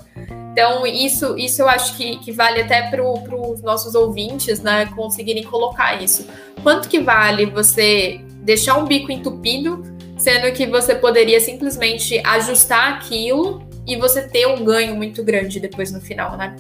[0.51, 5.43] Então, isso, isso eu acho que, que vale até para os nossos ouvintes, né, conseguirem
[5.43, 6.27] colocar isso.
[6.63, 9.83] Quanto que vale você deixar um bico entupido,
[10.17, 15.91] sendo que você poderia simplesmente ajustar aquilo e você ter um ganho muito grande depois
[15.91, 16.55] no final, né?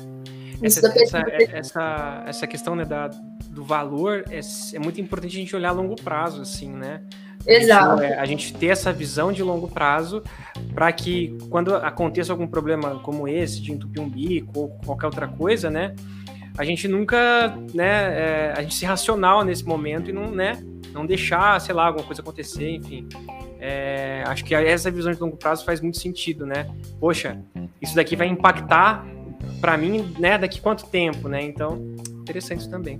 [0.61, 3.09] Essa, essa, essa, essa, questão né, da,
[3.49, 4.39] do valor é,
[4.73, 7.01] é, muito importante a gente olhar a longo prazo, assim, né?
[7.45, 8.01] Exato.
[8.01, 10.23] A gente, é, a gente ter essa visão de longo prazo
[10.73, 15.27] para que quando aconteça algum problema como esse, de entupir um bico ou qualquer outra
[15.27, 15.95] coisa, né?
[16.57, 18.19] A gente nunca, né?
[18.19, 20.53] É, a gente ser racional nesse momento e não, né?
[20.91, 23.07] Não deixar, sei lá, alguma coisa acontecer, enfim.
[23.59, 26.67] É, acho que essa visão de longo prazo faz muito sentido, né?
[26.99, 27.39] Poxa,
[27.81, 29.05] isso daqui vai impactar
[29.59, 30.37] para mim, né?
[30.37, 31.41] Daqui quanto tempo, né?
[31.41, 31.77] Então,
[32.21, 32.99] interessante também.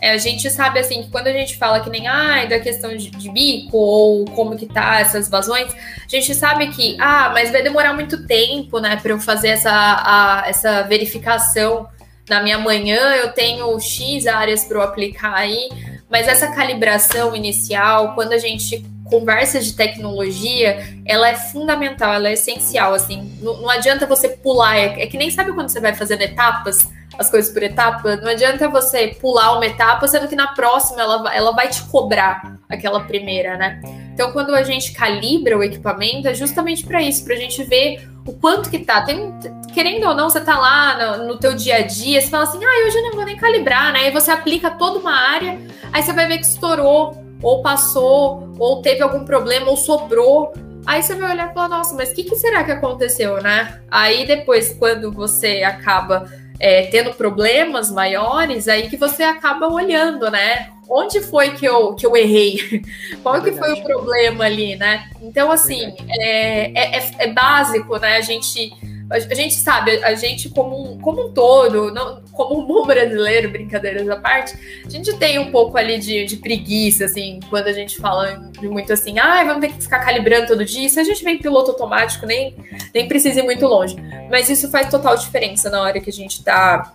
[0.00, 2.94] É, a gente sabe assim que quando a gente fala que nem ah, da questão
[2.94, 7.50] de, de, bico ou como que tá essas vazões, a gente sabe que ah, mas
[7.50, 11.88] vai demorar muito tempo, né, para eu fazer essa, a, essa verificação
[12.28, 12.98] na minha manhã.
[13.14, 15.68] Eu tenho X áreas para eu aplicar aí,
[16.10, 22.32] mas essa calibração inicial, quando a gente conversa de tecnologia, ela é fundamental, ela é
[22.32, 23.32] essencial, assim.
[23.40, 26.88] Não, não adianta você pular, é, é, que nem sabe quando você vai fazendo etapas,
[27.18, 31.34] as coisas por etapa, não adianta você pular uma etapa, sendo que na próxima ela,
[31.34, 33.80] ela vai te cobrar aquela primeira, né?
[34.12, 38.08] Então, quando a gente calibra o equipamento, é justamente para isso, para a gente ver
[38.26, 39.02] o quanto que tá.
[39.02, 39.32] Tem,
[39.72, 42.62] querendo ou não, você tá lá no, no teu dia a dia, você fala assim,
[42.62, 44.00] ah, hoje eu não vou nem calibrar, né?
[44.00, 45.58] Aí você aplica toda uma área,
[45.92, 50.52] aí você vai ver que estourou ou passou, ou teve algum problema, ou sobrou.
[50.86, 53.80] Aí você vai olhar e falar, nossa, mas o que, que, será que aconteceu, né?
[53.90, 60.70] Aí depois, quando você acaba é, tendo problemas maiores, aí que você acaba olhando, né?
[60.88, 62.82] Onde foi que eu, que eu errei?
[63.22, 65.10] Qual é que foi o problema ali, né?
[65.20, 68.16] Então, assim, é, é, é, é básico, né?
[68.16, 68.72] A gente
[69.10, 73.50] a gente sabe, a gente como um, como um todo, não, como um bom brasileiro,
[73.50, 77.72] brincadeiras à parte, a gente tem um pouco ali de, de preguiça, assim, quando a
[77.72, 80.88] gente fala muito assim, ah, vamos ter que ficar calibrando todo dia.
[80.88, 82.56] Se a gente vem piloto automático, nem,
[82.92, 83.96] nem precisa ir muito longe.
[84.28, 86.92] Mas isso faz total diferença na hora que a gente tá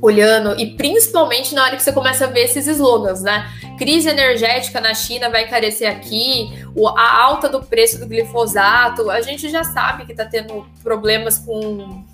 [0.00, 3.50] olhando, e principalmente na hora que você começa a ver esses slogans, né?
[3.78, 6.50] Crise energética na China vai encarecer aqui,
[6.96, 12.04] a alta do preço do glifosato, a gente já sabe que está tendo problemas com,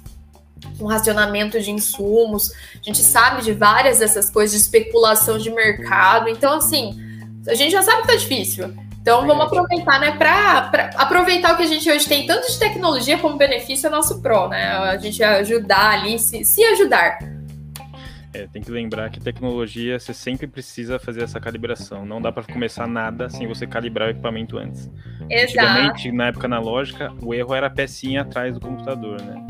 [0.79, 6.29] com racionamento de insumos, a gente sabe de várias dessas coisas, de especulação de mercado,
[6.29, 6.99] então assim,
[7.47, 8.73] a gente já sabe que tá difícil.
[9.01, 13.19] Então vamos aproveitar, né, para aproveitar o que a gente hoje tem, tanto de tecnologia
[13.19, 14.65] como benefício é nosso pró, né?
[14.65, 17.19] A gente ajudar ali, se, se ajudar.
[18.35, 22.07] É, tem que lembrar que tecnologia você sempre precisa fazer essa calibração.
[22.07, 24.91] Não dá para começar nada sem você calibrar o equipamento antes.
[25.29, 25.69] Exato.
[25.69, 29.47] Antigamente, na época analógica, o erro era a pecinha atrás do computador, né?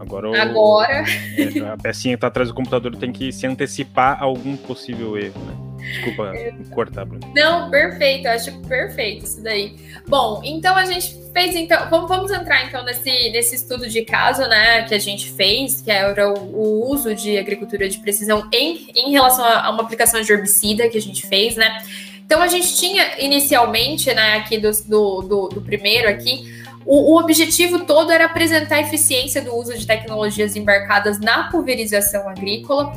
[0.00, 1.04] Agora, o, Agora...
[1.38, 5.16] É, a pecinha que está atrás do computador tem que se antecipar a algum possível
[5.16, 5.73] erro, né?
[5.92, 6.32] Desculpa
[6.70, 7.32] cortar, Bruno.
[7.34, 9.76] Não, perfeito, acho perfeito isso daí.
[10.08, 11.88] Bom, então a gente fez então.
[11.90, 15.90] Vamos, vamos entrar então nesse, nesse estudo de caso, né, que a gente fez, que
[15.90, 20.32] era o, o uso de agricultura de precisão em, em relação a, uma aplicação de
[20.32, 21.82] herbicida que a gente fez, né?
[22.24, 27.18] Então a gente tinha inicialmente, né, aqui do, do, do, do primeiro aqui, o, o,
[27.18, 32.92] objetivo todo era apresentar a eficiência do uso de tecnologias embarcadas na pulverização agrícola.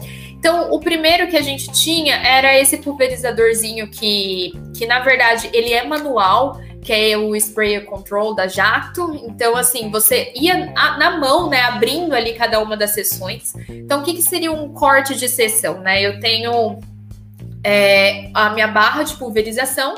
[0.47, 5.73] Então, o primeiro que a gente tinha era esse pulverizadorzinho que, que na verdade, ele
[5.73, 9.13] é manual, que é o Sprayer Control da Jacto.
[9.27, 13.53] Então, assim, você ia na mão, né, abrindo ali cada uma das sessões.
[13.67, 16.01] Então, o que, que seria um corte de sessão, né?
[16.01, 16.79] Eu tenho
[17.62, 19.95] é, a minha barra de pulverização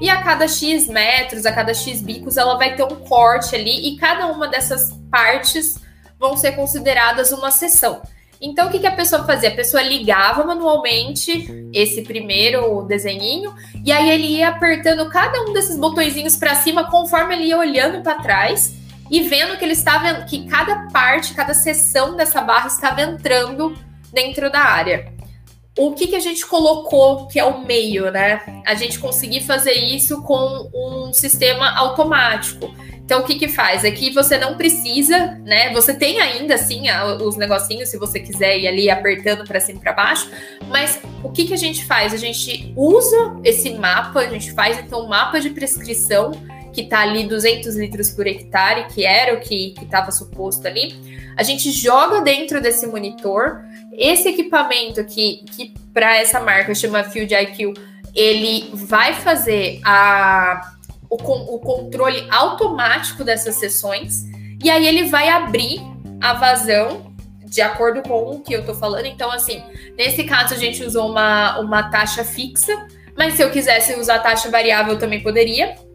[0.00, 3.88] e a cada X metros, a cada X bicos, ela vai ter um corte ali
[3.88, 5.80] e cada uma dessas partes
[6.20, 8.00] vão ser consideradas uma sessão.
[8.40, 9.48] Então, o que, que a pessoa fazia?
[9.48, 13.52] A pessoa ligava manualmente esse primeiro desenhinho
[13.84, 18.00] e aí ele ia apertando cada um desses botõezinhos para cima conforme ele ia olhando
[18.02, 18.74] para trás
[19.10, 23.76] e vendo que ele estava que cada parte, cada seção dessa barra estava entrando
[24.12, 25.17] dentro da área
[25.78, 28.62] o que, que a gente colocou que é o meio, né?
[28.66, 32.74] A gente conseguir fazer isso com um sistema automático.
[33.08, 33.84] Então, o que que faz?
[33.84, 35.72] É que você não precisa, né?
[35.72, 36.82] Você tem ainda, assim,
[37.22, 40.30] os negocinhos, se você quiser ir ali apertando para cima e para baixo,
[40.68, 42.12] mas o que que a gente faz?
[42.12, 46.32] A gente usa esse mapa, a gente faz, então, um mapa de prescrição,
[46.78, 50.94] que está ali 200 litros por hectare, que era o que estava suposto ali.
[51.36, 57.34] A gente joga dentro desse monitor, esse equipamento aqui, que para essa marca chama Field
[57.34, 57.74] IQ,
[58.14, 60.72] ele vai fazer a,
[61.10, 64.22] o, o controle automático dessas sessões
[64.62, 65.80] e aí ele vai abrir
[66.20, 67.12] a vazão
[67.44, 69.06] de acordo com o que eu tô falando.
[69.06, 69.64] Então, assim,
[69.96, 72.86] nesse caso a gente usou uma, uma taxa fixa,
[73.16, 75.87] mas se eu quisesse usar taxa variável, eu também poderia.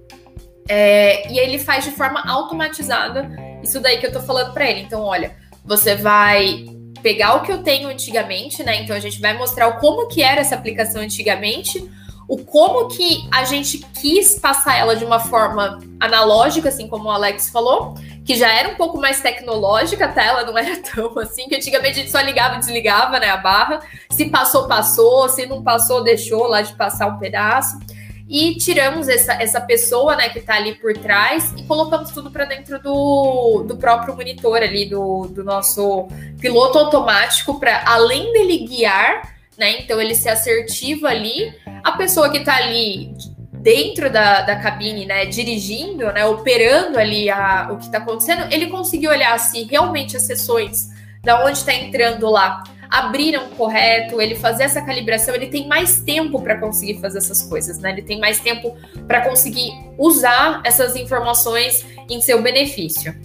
[0.76, 3.30] É, e ele faz de forma automatizada
[3.62, 4.80] isso daí que eu tô falando para ele.
[4.80, 6.66] Então, olha, você vai
[7.04, 8.82] pegar o que eu tenho antigamente, né?
[8.82, 11.88] Então a gente vai mostrar o como que era essa aplicação antigamente,
[12.28, 17.12] o como que a gente quis passar ela de uma forma analógica, assim como o
[17.12, 17.94] Alex falou,
[18.26, 22.00] que já era um pouco mais tecnológica, até ela não era tão assim, que antigamente
[22.00, 23.80] a gente só ligava e desligava, né, a barra.
[24.10, 27.78] Se passou, passou, se não passou, deixou lá de passar um pedaço
[28.28, 32.46] e tiramos essa, essa pessoa, né, que está ali por trás e colocamos tudo para
[32.46, 36.08] dentro do, do próprio monitor ali, do, do nosso
[36.40, 42.38] piloto automático, para além dele guiar, né, então ele ser assertivo ali, a pessoa que
[42.38, 43.14] está ali
[43.52, 48.68] dentro da, da cabine, né, dirigindo, né, operando ali a, o que está acontecendo, ele
[48.68, 50.93] conseguiu olhar se realmente as sessões
[51.24, 56.40] da onde está entrando lá abriram correto, ele fazer essa calibração, ele tem mais tempo
[56.40, 57.92] para conseguir fazer essas coisas, né?
[57.92, 63.20] Ele tem mais tempo para conseguir usar essas informações em seu benefício.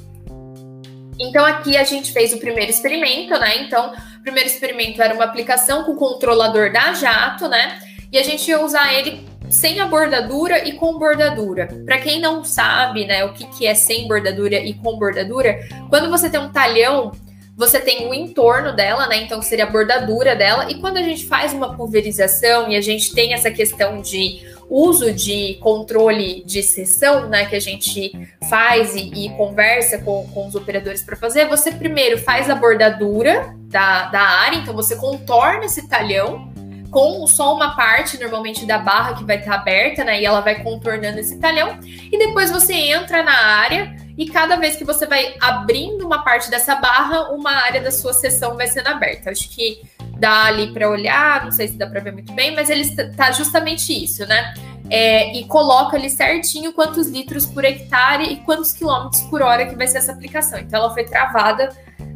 [1.21, 3.59] Então aqui a gente fez o primeiro experimento, né?
[3.59, 7.79] Então, o primeiro experimento era uma aplicação com o controlador da Jato, né?
[8.11, 11.69] E a gente ia usar ele sem a bordadura e com bordadura.
[11.85, 16.09] Para quem não sabe, né, o que, que é sem bordadura e com bordadura, quando
[16.09, 17.13] você tem um talhão
[17.59, 19.17] você tem o entorno dela, né?
[19.17, 20.71] Então seria a bordadura dela.
[20.71, 25.13] E quando a gente faz uma pulverização e a gente tem essa questão de uso
[25.13, 27.47] de controle de sessão, né?
[27.47, 28.13] Que a gente
[28.49, 33.53] faz e, e conversa com, com os operadores para fazer, você primeiro faz a bordadura
[33.65, 36.53] da, da área, então você contorna esse talhão
[36.93, 40.21] com só uma parte, normalmente, da barra que vai estar aberta, né?
[40.21, 41.77] E ela vai contornando esse talhão.
[41.83, 46.51] E depois você entra na área e cada vez que você vai abrindo uma parte
[46.51, 49.31] dessa barra, uma área da sua sessão vai sendo aberta.
[49.31, 49.81] Acho que
[50.19, 53.31] dá ali para olhar, não sei se dá para ver muito bem, mas ele está
[53.31, 54.55] justamente isso, né?
[54.91, 59.77] É, e coloca ali certinho quantos litros por hectare e quantos quilômetros por hora que
[59.77, 60.59] vai ser essa aplicação.
[60.59, 61.69] Então ela foi travada,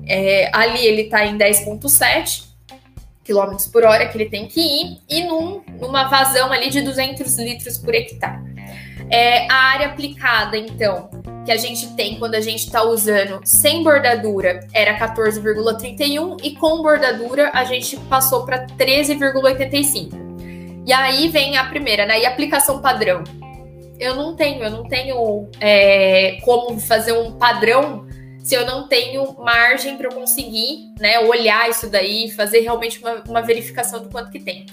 [0.04, 2.50] é, ali ele está em 10,7
[3.22, 7.38] quilômetros por hora que ele tem que ir e num, numa vazão ali de 200
[7.38, 8.51] litros por hectare.
[9.10, 11.10] É, a área aplicada, então,
[11.44, 16.82] que a gente tem quando a gente está usando sem bordadura era 14,31 e com
[16.82, 20.82] bordadura a gente passou para 13,85.
[20.86, 22.20] E aí vem a primeira, né?
[22.20, 23.22] E aplicação padrão.
[23.98, 28.06] Eu não tenho, eu não tenho é, como fazer um padrão
[28.42, 33.22] se eu não tenho margem para eu conseguir, né, olhar isso daí, fazer realmente uma,
[33.28, 34.66] uma verificação do quanto que tem.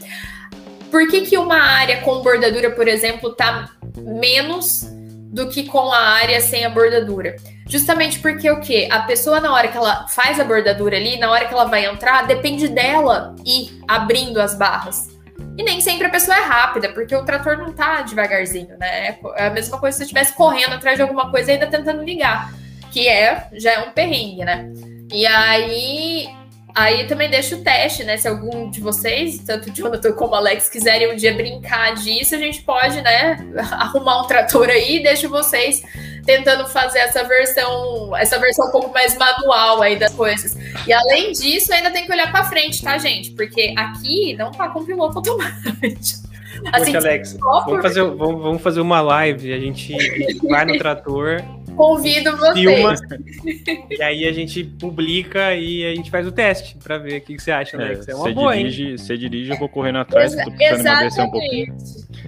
[0.90, 4.88] Por que, que uma área com bordadura, por exemplo, tá menos
[5.30, 7.36] do que com a área sem a bordadura.
[7.68, 8.92] Justamente porque o que?
[8.92, 11.86] A pessoa, na hora que ela faz a bordadura ali, na hora que ela vai
[11.86, 15.08] entrar, depende dela ir abrindo as barras.
[15.56, 19.20] E nem sempre a pessoa é rápida, porque o trator não tá devagarzinho, né?
[19.36, 22.04] É a mesma coisa se você estivesse correndo atrás de alguma coisa e ainda tentando
[22.04, 22.52] ligar,
[22.92, 24.72] que é já é um perrengue, né?
[25.12, 26.28] E aí
[26.80, 28.16] Aí também deixa o teste, né?
[28.16, 32.36] Se algum de vocês, tanto o Jonathan como o Alex, quiserem um dia brincar disso,
[32.36, 33.38] a gente pode, né,
[33.72, 35.84] arrumar um trator aí e deixa vocês
[36.26, 40.58] tentando fazer essa versão, essa versão um pouco mais manual aí das coisas.
[40.88, 43.32] E além disso, ainda tem que olhar para frente, tá, gente?
[43.32, 46.30] Porque aqui não tá com piloto automático.
[46.72, 49.54] Assim, Poxa, Alex, vamos fazer, vamos, vamos fazer uma live.
[49.54, 49.94] A gente
[50.48, 51.42] vai no trator,
[51.80, 52.60] Convido vocês.
[52.60, 52.94] Filma,
[53.90, 57.40] e aí a gente publica e a gente faz o teste para ver o que,
[57.40, 57.98] você acha, né?
[58.06, 58.98] É, é uma boa, dirige, hein?
[58.98, 61.22] Você dirige, eu vou correndo atrás, Exa exatamente.
[61.22, 61.78] um pouquinho.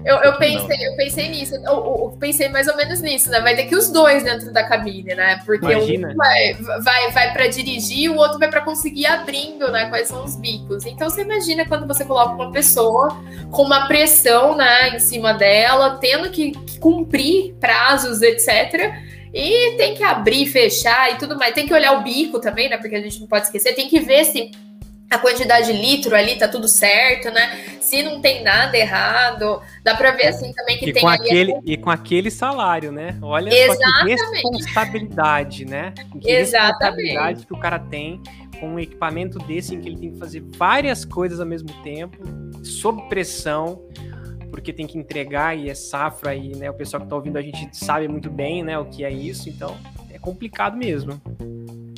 [0.05, 3.41] Eu, eu, pensei, eu pensei nisso, eu, eu, pensei mais ou menos nisso, né?
[3.41, 5.41] Vai ter que os dois dentro da cabine, né?
[5.45, 6.11] Porque Imagina.
[6.11, 9.89] um vai, vai, vai para dirigir, o outro vai para conseguir abrindo, né?
[9.89, 10.85] Quais são os bicos.
[10.85, 15.97] Então você imagina quando você coloca uma pessoa com uma pressão, né, em cima dela,
[15.99, 21.53] tendo que, que cumprir prazos, etc e tem que abrir, fechar e tudo mais.
[21.53, 22.77] Tem que olhar o bico também, né?
[22.77, 23.73] Porque a gente não pode esquecer.
[23.73, 24.51] Tem que ver se
[25.09, 27.59] a quantidade de litro ali tá tudo certo, né?
[27.81, 29.61] Se não tem nada errado.
[29.83, 33.17] Dá para ver assim também que e tem com aquele E com aquele salário, né?
[33.21, 34.17] Olha Exatamente.
[34.17, 35.93] só que responsabilidade, né?
[36.21, 36.71] Que Exatamente.
[36.71, 38.21] responsabilidade que o cara tem
[38.59, 42.17] com um equipamento desse em que ele tem que fazer várias coisas ao mesmo tempo,
[42.63, 43.81] sob pressão
[44.51, 47.41] porque tem que entregar e é safra e né, o pessoal que está ouvindo a
[47.41, 49.75] gente sabe muito bem né, o que é isso, então
[50.11, 51.19] é complicado mesmo.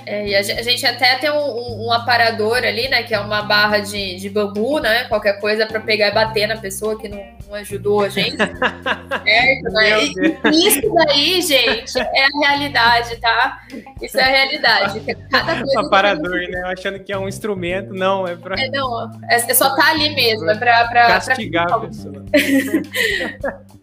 [0.06, 3.04] É, e a gente até tem um, um, aparador ali, né?
[3.04, 5.06] Que é uma barra de, de bambu, né?
[5.06, 8.36] Qualquer coisa para pegar e bater na pessoa que não, não ajudou a gente.
[8.38, 10.04] certo, né?
[10.52, 13.62] E, isso daí, gente, é a realidade, tá?
[14.02, 15.02] Isso é a realidade.
[15.32, 16.64] Cada coisa aparador, né?
[16.66, 18.60] Achando que é um instrumento, não, é pra.
[18.60, 21.76] É, não, é, é só tá ali mesmo, é pra Castigar pra...
[21.76, 22.26] a pessoa.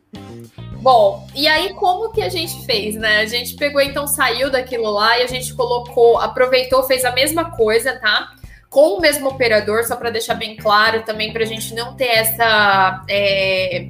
[0.81, 3.19] Bom, e aí como que a gente fez, né?
[3.19, 7.51] A gente pegou, então, saiu daquilo lá e a gente colocou, aproveitou, fez a mesma
[7.51, 8.33] coisa, tá?
[8.71, 12.07] Com o mesmo operador, só para deixar bem claro também, para a gente não ter
[12.07, 13.89] essa é,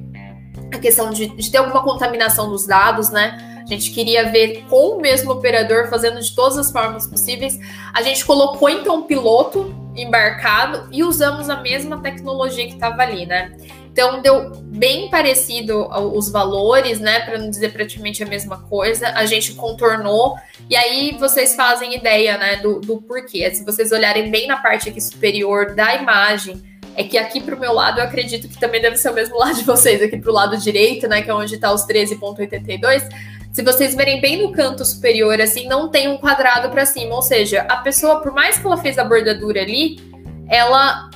[0.73, 3.37] a questão de, de ter alguma contaminação dos dados, né?
[3.63, 7.57] A gente queria ver com o mesmo operador, fazendo de todas as formas possíveis.
[7.93, 13.25] A gente colocou então um piloto embarcado e usamos a mesma tecnologia que estava ali,
[13.25, 13.55] né?
[13.91, 17.19] Então deu bem parecido os valores, né?
[17.21, 19.09] Para não dizer praticamente a mesma coisa.
[19.09, 20.35] A gente contornou
[20.69, 22.55] e aí vocês fazem ideia, né?
[22.57, 23.53] Do, do porquê.
[23.53, 26.63] Se vocês olharem bem na parte aqui superior da imagem,
[26.95, 29.35] é que aqui para o meu lado eu acredito que também deve ser o mesmo
[29.39, 31.21] lado de vocês, aqui para o lado direito, né?
[31.21, 33.09] Que é onde está os 13,82.
[33.51, 37.13] Se vocês verem bem no canto superior, assim, não tem um quadrado para cima.
[37.13, 39.99] Ou seja, a pessoa, por mais que ela fez a bordadura ali,
[40.47, 41.10] ela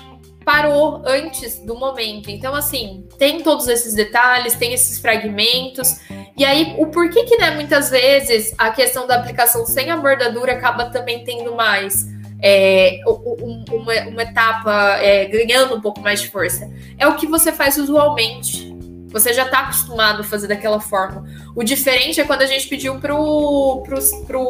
[0.46, 2.30] parou antes do momento.
[2.30, 6.00] Então, assim, tem todos esses detalhes, tem esses fragmentos.
[6.38, 10.54] E aí, o porquê que, né, muitas vezes a questão da aplicação sem a bordadura
[10.54, 12.06] acaba também tendo mais.
[12.42, 16.70] É, uma, uma, etapa é, ganhando um pouco mais de força.
[16.98, 18.72] É o que você faz usualmente.
[19.08, 21.26] Você já está acostumado a fazer daquela forma.
[21.56, 23.82] O diferente é quando a gente pediu para o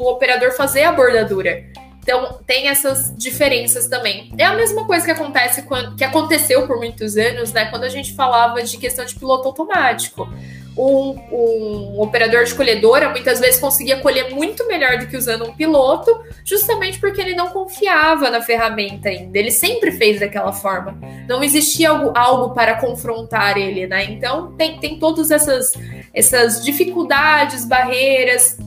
[0.09, 1.63] operador fazer a bordadura.
[2.05, 4.31] Então, tem essas diferenças também.
[4.37, 7.65] É a mesma coisa que acontece quando, que aconteceu por muitos anos, né?
[7.65, 10.29] Quando a gente falava de questão de piloto automático.
[10.77, 15.55] Um, um, operador de colhedora muitas vezes conseguia colher muito melhor do que usando um
[15.55, 16.11] piloto,
[16.43, 19.39] justamente porque ele não confiava na ferramenta ainda.
[19.39, 20.99] Ele sempre fez daquela forma.
[21.27, 24.03] Não existia algo, algo para confrontar ele, né?
[24.03, 25.73] Então tem, tem todas essas,
[26.13, 28.57] essas dificuldades, barreiras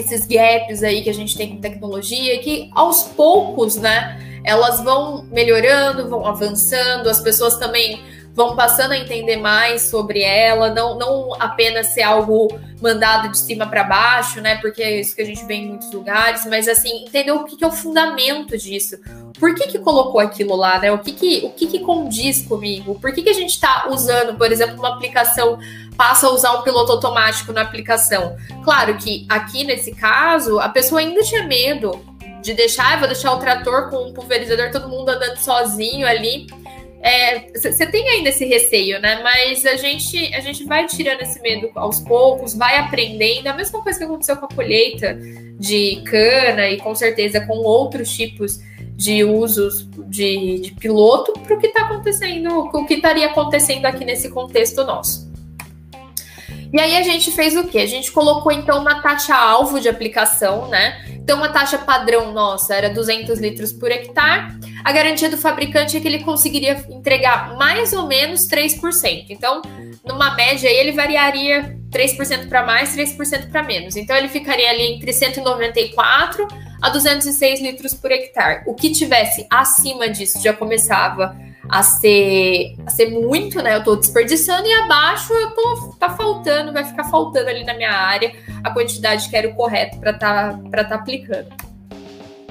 [0.00, 5.24] esses gaps aí que a gente tem com tecnologia, que aos poucos, né, elas vão
[5.30, 8.00] melhorando, vão avançando, as pessoas também
[8.32, 12.48] vão passando a entender mais sobre ela, não, não apenas ser algo
[12.80, 14.56] mandado de cima para baixo, né?
[14.56, 17.56] Porque é isso que a gente vê em muitos lugares, mas assim, entender o que,
[17.56, 18.96] que é o fundamento disso.
[19.38, 20.90] Por que, que colocou aquilo lá, né?
[20.92, 22.98] O que, que, o que, que condiz comigo?
[23.00, 25.58] Por que, que a gente está usando, por exemplo, uma aplicação
[25.96, 28.36] passa a usar um piloto automático na aplicação?
[28.64, 32.00] Claro que aqui nesse caso, a pessoa ainda tinha medo
[32.42, 36.46] de deixar, ah, vou deixar o trator com um pulverizador, todo mundo andando sozinho ali.
[37.54, 39.20] Você é, tem ainda esse receio, né?
[39.22, 43.46] Mas a gente, a gente vai tirando esse medo aos poucos, vai aprendendo.
[43.46, 45.18] A mesma coisa que aconteceu com a colheita
[45.58, 48.60] de cana e com certeza com outros tipos
[48.96, 54.04] de usos de, de piloto para o que está acontecendo, o que estaria acontecendo aqui
[54.04, 55.29] nesse contexto nosso.
[56.72, 57.78] E aí a gente fez o quê?
[57.78, 61.04] A gente colocou então uma taxa alvo de aplicação, né?
[61.08, 64.52] Então uma taxa padrão nossa era 200 litros por hectare.
[64.84, 69.26] A garantia do fabricante é que ele conseguiria entregar mais ou menos 3%.
[69.28, 69.62] Então,
[70.04, 73.96] numa média ele variaria 3% para mais, 3% para menos.
[73.96, 76.46] Então ele ficaria ali entre 194
[76.80, 78.62] a 206 litros por hectare.
[78.66, 81.36] O que tivesse acima disso já começava
[81.68, 83.76] a ser, a ser muito, né?
[83.76, 87.92] Eu tô desperdiçando e abaixo eu tô tá faltando, vai ficar faltando ali na minha
[87.92, 88.32] área
[88.64, 91.48] a quantidade que era o correto para tá para tá aplicando.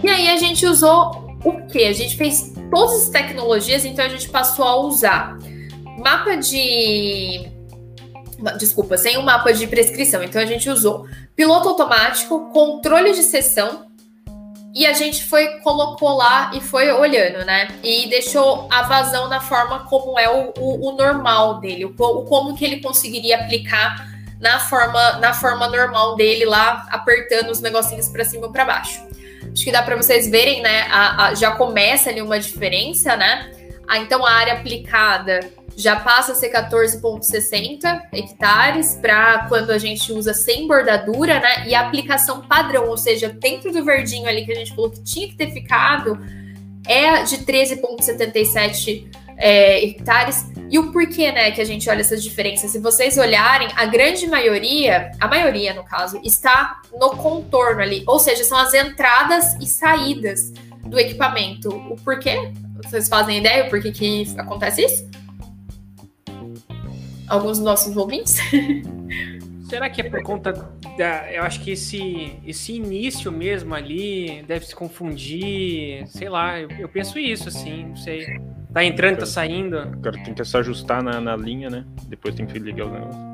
[0.03, 1.85] E aí a gente usou o que?
[1.85, 5.37] A gente fez todas as tecnologias, então a gente passou a usar
[5.97, 7.49] mapa de
[8.57, 10.23] desculpa, sem o um mapa de prescrição.
[10.23, 11.05] Então a gente usou
[11.35, 13.88] piloto automático, controle de sessão
[14.79, 17.67] e a gente foi, colocou lá e foi olhando, né?
[17.83, 22.23] E deixou a vazão na forma como é o, o, o normal dele, o, o,
[22.23, 24.07] como que ele conseguiria aplicar
[24.39, 29.01] na forma, na forma normal dele lá, apertando os negocinhos para cima ou para baixo.
[29.51, 30.83] Acho que dá para vocês verem, né?
[30.89, 33.51] A, a, já começa ali uma diferença, né?
[33.85, 35.41] Ah, então a área aplicada
[35.79, 41.67] já passa a ser 14,60 hectares para quando a gente usa sem bordadura, né?
[41.67, 45.01] E a aplicação padrão, ou seja, dentro do verdinho ali que a gente falou que
[45.01, 46.19] tinha que ter ficado,
[46.85, 50.45] é de 13,77 é, hectares.
[50.69, 52.71] E o porquê, né, que a gente olha essas diferenças?
[52.71, 58.19] Se vocês olharem, a grande maioria, a maioria no caso, está no contorno ali, ou
[58.19, 60.51] seja, são as entradas e saídas
[60.85, 61.69] do equipamento.
[61.69, 62.51] O porquê?
[62.83, 65.18] Vocês fazem ideia por que, que acontece isso?
[67.29, 68.37] Alguns dos nossos ouvintes.
[69.69, 70.51] Será que é por conta
[70.97, 71.31] da.
[71.31, 76.07] Eu acho que esse, esse início mesmo ali deve se confundir.
[76.07, 78.25] Sei lá, eu, eu penso isso, assim, não sei.
[78.73, 79.77] Tá entrando, tá saindo.
[79.77, 81.85] O cara tenta se ajustar na, na linha, né?
[82.07, 83.29] Depois tem que ligar o negócio.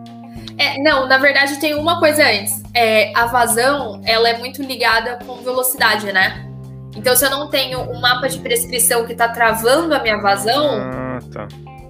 [0.57, 2.61] É, não, na verdade tem uma coisa antes.
[2.73, 6.49] É, a vazão, ela é muito ligada com velocidade, né?
[6.95, 10.79] Então, se eu não tenho um mapa de prescrição que tá travando a minha vazão,
[10.79, 11.47] ah, tá.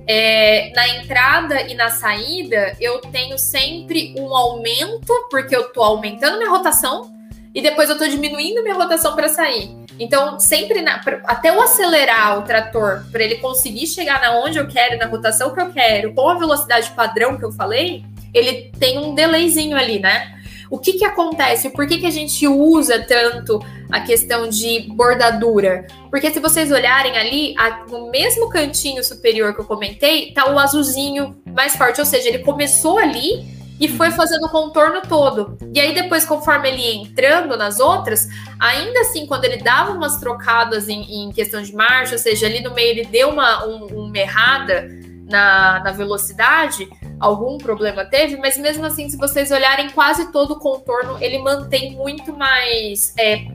[0.07, 6.37] É, na entrada e na saída, eu tenho sempre um aumento, porque eu tô aumentando
[6.37, 7.11] minha rotação,
[7.53, 9.73] e depois eu tô diminuindo minha rotação para sair.
[9.97, 14.67] Então, sempre na, até eu acelerar o trator para ele conseguir chegar na onde eu
[14.67, 18.03] quero, na rotação que eu quero, com a velocidade padrão que eu falei,
[18.33, 20.34] ele tem um delayzinho ali, né?
[20.69, 21.69] O que que acontece?
[21.69, 23.59] Por que, que a gente usa tanto
[23.91, 25.85] a questão de bordadura?
[26.09, 27.55] Porque se vocês olharem ali,
[27.89, 32.39] no mesmo cantinho superior que eu comentei, tá o azulzinho mais forte, ou seja, ele
[32.39, 35.57] começou ali e foi fazendo o contorno todo.
[35.73, 38.27] E aí depois, conforme ele ia entrando nas outras,
[38.59, 42.61] ainda assim, quando ele dava umas trocadas em, em questão de marcha, ou seja, ali
[42.61, 44.87] no meio ele deu uma, um, uma errada
[45.29, 46.87] na, na velocidade,
[47.19, 51.93] algum problema teve, mas mesmo assim, se vocês olharem quase todo o contorno, ele mantém
[51.95, 53.45] muito mais é,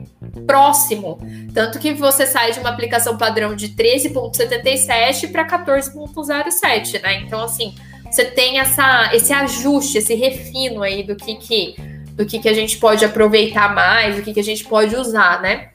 [0.45, 1.19] próximo.
[1.53, 7.21] Tanto que você sai de uma aplicação padrão de 13,77 para 14,07, né?
[7.21, 7.75] Então, assim,
[8.09, 11.75] você tem essa, esse ajuste, esse refino aí do que, que,
[12.13, 15.41] do que, que a gente pode aproveitar mais, do que, que a gente pode usar,
[15.41, 15.69] né?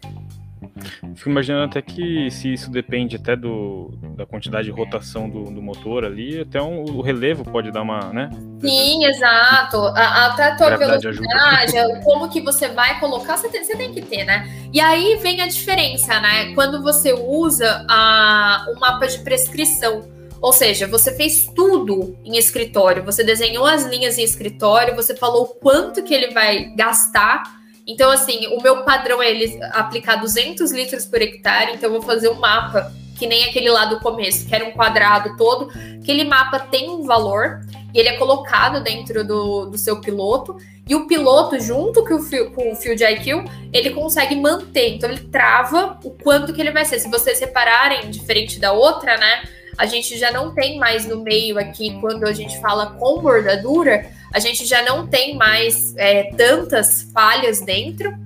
[1.14, 5.62] Fico imaginando até que se isso depende até do, da quantidade de rotação do, do
[5.62, 8.28] motor ali, até um, o relevo pode dar uma, né?
[8.60, 9.78] Sim, exato.
[9.78, 11.72] A, até a tua velocidade,
[12.04, 14.50] como que você vai colocar, você tem, você tem que ter, né?
[14.72, 16.52] E aí vem a diferença, né?
[16.54, 20.14] Quando você usa a, o mapa de prescrição.
[20.42, 25.46] Ou seja, você fez tudo em escritório, você desenhou as linhas em escritório, você falou
[25.46, 27.42] quanto que ele vai gastar
[27.86, 32.02] então, assim, o meu padrão é ele aplicar 200 litros por hectare, então eu vou
[32.02, 35.70] fazer um mapa, que nem aquele lá do começo, que era um quadrado todo.
[36.02, 37.60] Aquele mapa tem um valor
[37.94, 40.56] e ele é colocado dentro do, do seu piloto.
[40.88, 44.94] E o piloto, junto com o, fio, com o Field IQ, ele consegue manter.
[44.94, 46.98] Então, ele trava o quanto que ele vai ser.
[46.98, 49.48] Se vocês separarem, diferente da outra, né?
[49.76, 54.10] A gente já não tem mais no meio aqui, quando a gente fala com bordadura,
[54.32, 58.16] a gente já não tem mais é, tantas falhas dentro.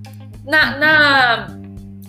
[0.45, 1.61] Na, na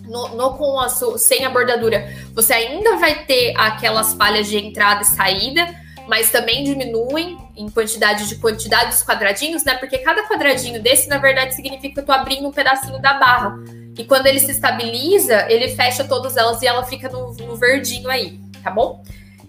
[0.05, 5.03] no, no, com a sem a bordadura, você ainda vai ter aquelas falhas de entrada
[5.03, 5.67] e saída,
[6.07, 9.75] mas também diminuem em quantidade de quantidade dos quadradinhos, né?
[9.75, 13.55] Porque cada quadradinho desse, na verdade, significa que eu tô abrindo um pedacinho da barra.
[13.97, 18.09] E quando ele se estabiliza, ele fecha todas elas e ela fica no, no verdinho
[18.09, 19.03] aí, tá bom?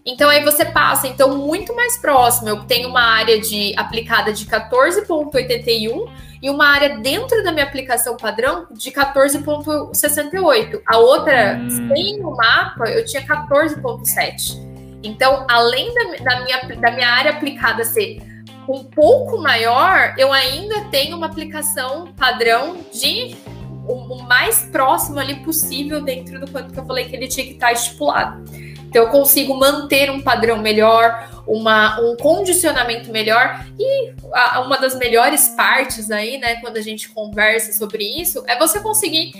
[0.04, 2.48] Então aí você passa, então muito mais próximo.
[2.48, 6.10] Eu tenho uma área de aplicada de 14.81
[6.42, 10.82] e uma área dentro da minha aplicação padrão de 14.68.
[10.86, 11.88] A outra, hum.
[11.94, 14.60] sem o mapa, eu tinha 14.7.
[15.04, 18.20] Então, além da, da, minha, da minha área aplicada ser
[18.68, 23.36] um pouco maior, eu ainda tenho uma aplicação padrão de
[23.86, 27.52] o, mais próximo ali possível dentro do quanto que eu falei que ele tinha que
[27.54, 28.44] estar estipulado.
[28.92, 34.94] Então eu consigo manter um padrão melhor, uma, um condicionamento melhor e a, uma das
[34.98, 39.32] melhores partes aí, né, quando a gente conversa sobre isso, é você conseguir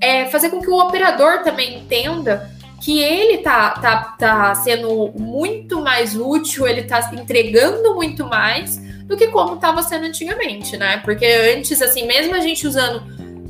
[0.00, 2.50] é, fazer com que o operador também entenda
[2.82, 9.16] que ele tá, tá, tá sendo muito mais útil, ele tá entregando muito mais do
[9.16, 10.96] que como estava sendo antigamente, né?
[11.04, 13.04] Porque antes, assim, mesmo a gente usando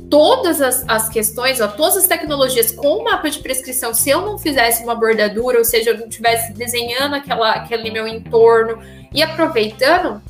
[0.09, 4.37] todas as, as questões, ó, todas as tecnologias com mapa de prescrição, se eu não
[4.37, 8.79] fizesse uma bordadura, ou seja, eu não estivesse desenhando aquela, aquele meu entorno
[9.13, 10.21] e aproveitando,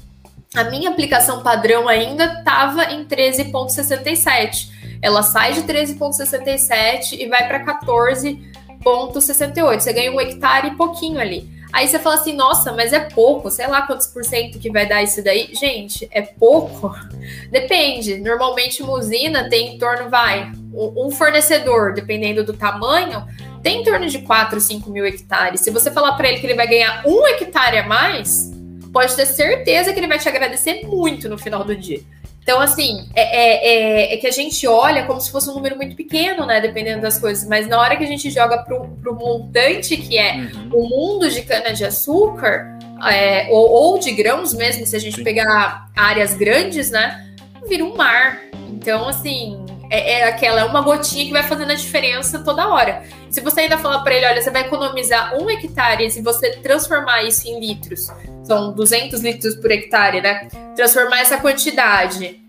[0.55, 4.69] a minha aplicação padrão ainda estava em 13.67.
[5.01, 9.79] Ela sai de 13.67 e vai para 14.68.
[9.79, 11.56] Você ganha um hectare e pouquinho ali.
[11.73, 14.87] Aí você fala assim, nossa, mas é pouco, sei lá quantos por cento que vai
[14.87, 15.49] dar isso daí.
[15.53, 16.95] Gente, é pouco?
[17.51, 18.17] Depende.
[18.17, 23.27] Normalmente uma usina tem em torno, vai, um fornecedor, dependendo do tamanho,
[23.61, 25.61] tem em torno de 4, 5 mil hectares.
[25.61, 28.51] Se você falar para ele que ele vai ganhar um hectare a mais,
[28.93, 32.01] pode ter certeza que ele vai te agradecer muito no final do dia.
[32.47, 35.75] Então, assim, é, é, é, é, que a gente olha como se fosse um número
[35.75, 36.61] muito pequeno, né?
[36.61, 37.45] Dependendo das coisas.
[37.45, 40.69] Mas na hora que a gente joga pro, pro montante que é uhum.
[40.71, 45.25] o mundo de cana-de-açúcar, é, ou, ou, de grãos mesmo, se a gente Sim.
[45.25, 47.27] pegar áreas grandes, né?
[47.67, 48.39] Vira um mar.
[48.69, 53.03] Então, assim, é, é, aquela, é uma gotinha que vai fazendo a diferença toda hora.
[53.29, 57.23] Se você ainda falar para ele, olha, você vai economizar um hectare, se você transformar
[57.23, 58.07] isso em litros,
[58.43, 60.47] são 200 litros por hectare, né?
[60.75, 62.41] Transformar essa quantidade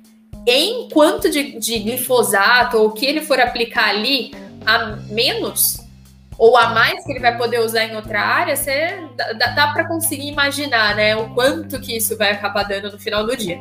[0.46, 4.32] em quanto de, de glifosato ou o que ele for aplicar ali
[4.64, 5.86] a menos
[6.38, 9.88] ou a mais que ele vai poder usar em outra área, você dá, dá para
[9.88, 13.60] conseguir imaginar, né, o quanto que isso vai acabar dando no final do dia.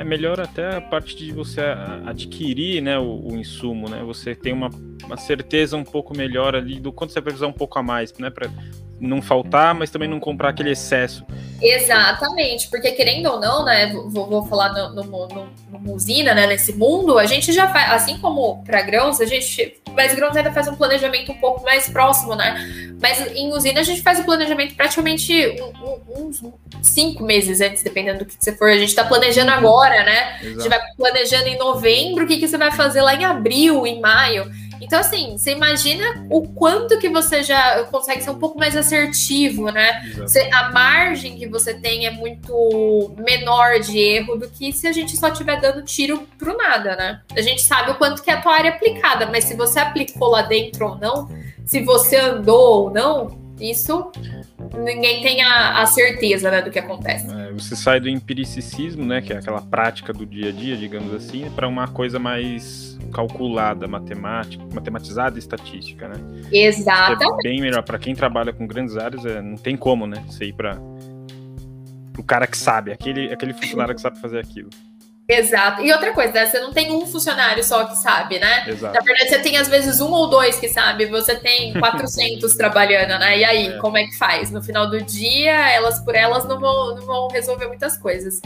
[0.00, 1.60] É melhor até a parte de você
[2.06, 4.02] adquirir, né, o, o insumo, né?
[4.02, 4.70] Você tem uma,
[5.04, 8.10] uma certeza um pouco melhor ali do quanto você vai precisar um pouco a mais,
[8.14, 8.48] né, para
[9.00, 11.24] não faltar, mas também não comprar aquele excesso.
[11.60, 16.46] Exatamente, porque querendo ou não, né, vou, vou falar no, no, no, numa usina, né,
[16.46, 20.52] nesse mundo, a gente já faz, assim como para grãos, a gente, mas grãos ainda
[20.52, 24.24] faz um planejamento um pouco mais próximo, né, mas em usina a gente faz o
[24.24, 26.42] planejamento praticamente um, um, uns
[26.82, 30.46] cinco meses antes, dependendo do que você for, a gente está planejando agora, né, Exato.
[30.46, 33.86] a gente vai planejando em novembro, o que, que você vai fazer lá em abril,
[33.86, 38.58] em maio, então, assim, você imagina o quanto que você já consegue ser um pouco
[38.58, 40.02] mais assertivo, né?
[40.16, 44.92] Você, a margem que você tem é muito menor de erro do que se a
[44.92, 47.20] gente só estiver dando tiro pro nada, né?
[47.36, 50.30] A gente sabe o quanto que é a tua área aplicada, mas se você aplicou
[50.30, 51.28] lá dentro ou não,
[51.66, 54.10] se você andou ou não, isso
[54.78, 57.26] ninguém tem a, a certeza né, do que acontece.
[57.32, 61.12] É, você sai do empiricismo, né, que é aquela prática do dia a dia, digamos
[61.14, 66.14] assim, para uma coisa mais calculada, matemática, matematizada e estatística, né?
[66.52, 67.46] Exatamente.
[67.46, 70.22] É bem melhor para quem trabalha com grandes áreas, é, não tem como, né?
[70.28, 70.80] Você ir para
[72.16, 74.70] o cara que sabe, aquele aquele funcionário que sabe fazer aquilo.
[75.32, 75.82] Exato.
[75.82, 76.46] E outra coisa, né?
[76.46, 78.64] você não tem um funcionário só que sabe, né?
[78.68, 78.94] Exato.
[78.94, 83.18] Na verdade, você tem às vezes um ou dois que sabe, você tem 400 trabalhando,
[83.18, 83.38] né?
[83.38, 83.78] E aí, é.
[83.78, 84.50] como é que faz?
[84.50, 88.40] No final do dia, elas por elas não vão, não vão resolver muitas coisas.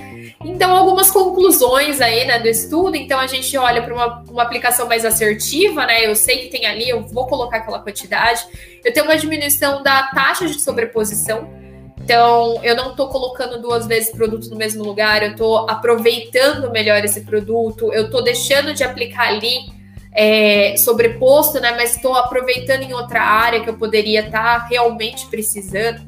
[0.45, 2.97] Então, algumas conclusões aí, né, do estudo.
[2.97, 6.05] Então, a gente olha para uma, uma aplicação mais assertiva, né?
[6.05, 8.45] Eu sei que tem ali, eu vou colocar aquela quantidade.
[8.85, 11.64] Eu tenho uma diminuição da taxa de sobreposição
[12.05, 17.03] então, eu não estou colocando duas vezes produto no mesmo lugar, eu estou aproveitando melhor
[17.03, 19.73] esse produto, eu estou deixando de aplicar ali
[20.13, 21.73] é, sobreposto, né?
[21.73, 26.07] Mas estou aproveitando em outra área que eu poderia estar tá realmente precisando.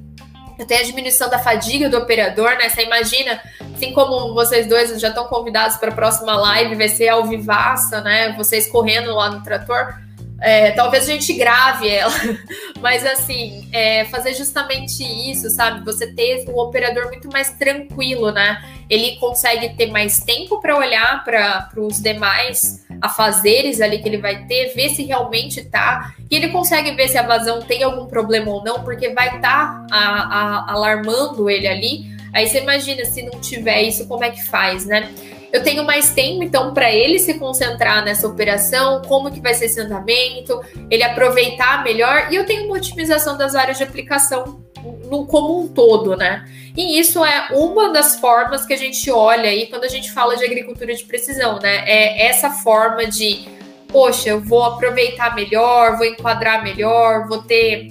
[0.59, 2.69] Eu tenho a diminuição da fadiga do operador, né?
[2.69, 3.41] Você imagina,
[3.75, 8.03] assim como vocês dois já estão convidados para a próxima live, vai ser ao vivaça,
[8.03, 8.35] né?
[8.37, 9.95] Vocês correndo lá no trator
[10.41, 12.13] é, talvez a gente grave ela,
[12.81, 15.85] mas assim, é, fazer justamente isso, sabe?
[15.85, 18.63] Você ter um operador muito mais tranquilo, né?
[18.89, 24.47] Ele consegue ter mais tempo para olhar para os demais afazeres ali que ele vai
[24.47, 28.51] ter, ver se realmente tá, e ele consegue ver se a vazão tem algum problema
[28.51, 32.17] ou não, porque vai estar tá alarmando ele ali.
[32.33, 35.11] Aí você imagina se não tiver isso, como é que faz, né?
[35.57, 39.67] Eu tenho mais tempo, então, para ele se concentrar nessa operação, como que vai ser
[39.67, 44.61] esse andamento, ele aproveitar melhor, e eu tenho uma otimização das áreas de aplicação
[45.07, 46.45] no como um todo, né?
[46.77, 50.37] E isso é uma das formas que a gente olha aí quando a gente fala
[50.37, 51.85] de agricultura de precisão, né?
[51.87, 53.49] É essa forma de,
[53.89, 57.89] poxa, eu vou aproveitar melhor, vou enquadrar melhor, vou ter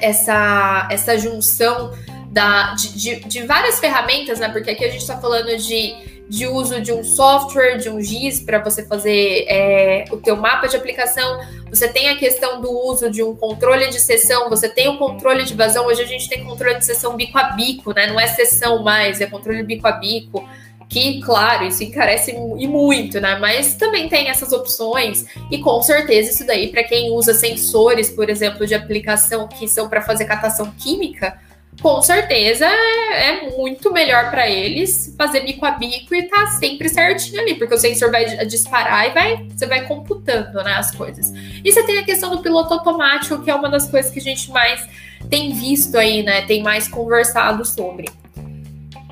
[0.00, 1.92] essa, essa junção
[2.30, 4.48] da, de, de, de várias ferramentas, né?
[4.48, 8.40] Porque aqui a gente está falando de de uso de um software, de um GIS
[8.40, 11.40] para você fazer é, o teu mapa de aplicação.
[11.70, 15.44] Você tem a questão do uso de um controle de sessão, você tem o controle
[15.44, 15.86] de vazão.
[15.86, 18.06] Hoje a gente tem controle de sessão bico a bico, né?
[18.06, 20.46] Não é sessão mais, é controle bico a bico.
[20.86, 23.38] Que, claro, isso encarece e muito, né?
[23.38, 28.30] Mas também tem essas opções, e com certeza isso daí, para quem usa sensores, por
[28.30, 31.38] exemplo, de aplicação que são para fazer catação química,
[31.80, 36.88] com certeza é, é muito melhor para eles fazer bico a bico e tá sempre
[36.88, 41.32] certinho ali, porque o sensor vai disparar e vai, você vai computando né, as coisas.
[41.64, 44.22] E você tem a questão do piloto automático, que é uma das coisas que a
[44.22, 44.86] gente mais
[45.30, 46.42] tem visto aí, né?
[46.42, 48.08] Tem mais conversado sobre.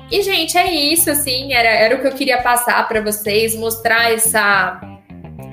[0.09, 4.11] E, gente, é isso, assim, era, era o que eu queria passar para vocês, mostrar
[4.11, 4.96] essa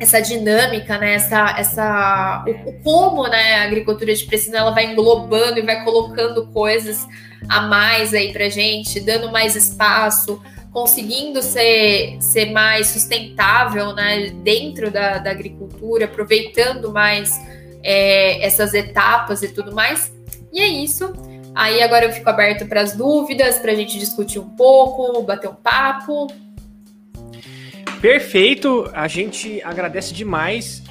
[0.01, 1.15] essa dinâmica, né?
[1.15, 3.57] Essa, essa, o, como, né?
[3.57, 7.07] A agricultura de precisão ela vai englobando e vai colocando coisas
[7.49, 10.41] a mais aí para gente, dando mais espaço,
[10.73, 14.31] conseguindo ser, ser mais sustentável, né?
[14.43, 17.31] Dentro da, da agricultura, aproveitando mais
[17.83, 20.13] é, essas etapas e tudo mais.
[20.53, 21.13] E é isso.
[21.55, 25.49] Aí agora eu fico aberto para as dúvidas, para a gente discutir um pouco, bater
[25.49, 26.27] um papo.
[28.05, 30.83] Perfeito, a gente agradece demais.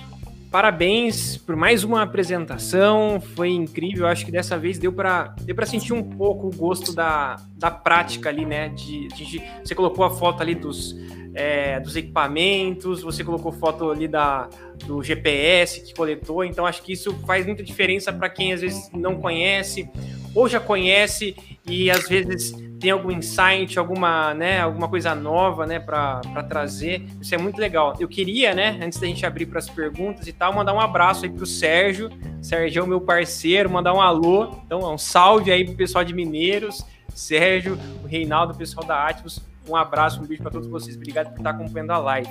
[0.49, 4.07] Parabéns por mais uma apresentação, foi incrível.
[4.07, 7.69] Acho que dessa vez deu para deu para sentir um pouco o gosto da, da
[7.69, 8.69] prática ali, né?
[8.69, 10.95] De, de você colocou a foto ali dos,
[11.35, 14.49] é, dos equipamentos, você colocou foto ali da,
[14.87, 18.89] do GPS que coletou, então acho que isso faz muita diferença para quem às vezes
[18.91, 19.87] não conhece
[20.33, 25.79] ou já conhece e às vezes tem algum insight, alguma, né, alguma coisa nova, né,
[25.79, 26.19] para
[26.49, 27.05] trazer.
[27.21, 27.95] Isso é muito legal.
[27.97, 31.23] Eu queria, né, antes da gente abrir para as perguntas e tal, mandar um abraço
[31.23, 32.09] aí pro Sérgio.
[32.41, 34.59] Sérgio é meu parceiro, mandar um alô.
[34.65, 39.39] Então, um salve aí pro pessoal de Mineiros, Sérgio, o Reinaldo, o pessoal da Atmos.
[39.65, 40.97] Um abraço, um beijo para todos vocês.
[40.97, 42.29] Obrigado por estar acompanhando a live.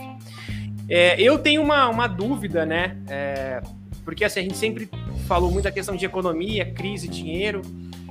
[0.87, 2.99] É, eu tenho uma, uma dúvida, né?
[3.09, 3.63] É,
[4.05, 4.91] porque assim, a gente sempre
[5.27, 7.63] falou muito da questão de economia, crise, dinheiro.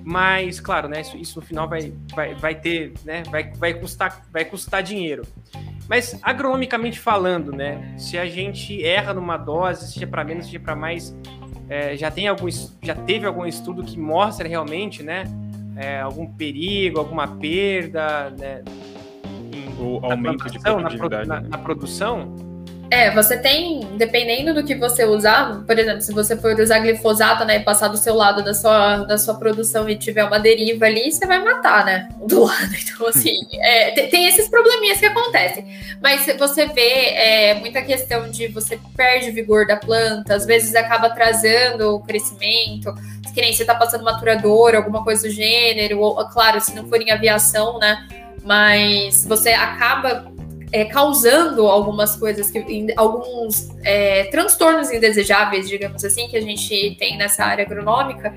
[0.04, 4.26] Mas, claro, né, isso, isso no final vai, vai, vai ter, né, vai, vai, custar,
[4.32, 5.24] vai custar dinheiro.
[5.88, 10.76] Mas, agronomicamente falando, né, se a gente erra numa dose, seja para menos, seja para
[10.76, 11.16] mais,
[11.70, 12.48] é, já, tem algum,
[12.82, 15.24] já teve algum estudo que mostra realmente, né,
[15.76, 18.64] é, algum perigo, alguma perda, né,
[19.54, 21.28] em, o aumento de produtividade.
[21.28, 22.36] Na, na, na produção,
[22.92, 27.46] é, você tem, dependendo do que você usar, por exemplo, se você for usar glifosato,
[27.46, 30.88] né, e passar do seu lado da sua, da sua produção e tiver uma deriva
[30.88, 32.76] ali, você vai matar, né, do lado.
[32.76, 35.66] Então, assim, é, tem, esses probleminhas que acontecem.
[36.02, 40.76] Mas você vê é, muita questão de você perde o vigor da planta, às vezes
[40.76, 42.94] acaba atrasando o crescimento,
[43.34, 47.02] que nem você tá passando maturador, alguma coisa do gênero, ou, claro, se não for
[47.02, 48.06] em aviação, né,
[48.44, 50.30] mas você acaba
[50.72, 57.18] é, causando algumas coisas, que, alguns é, transtornos indesejáveis, digamos assim, que a gente tem
[57.18, 58.34] nessa área agronômica,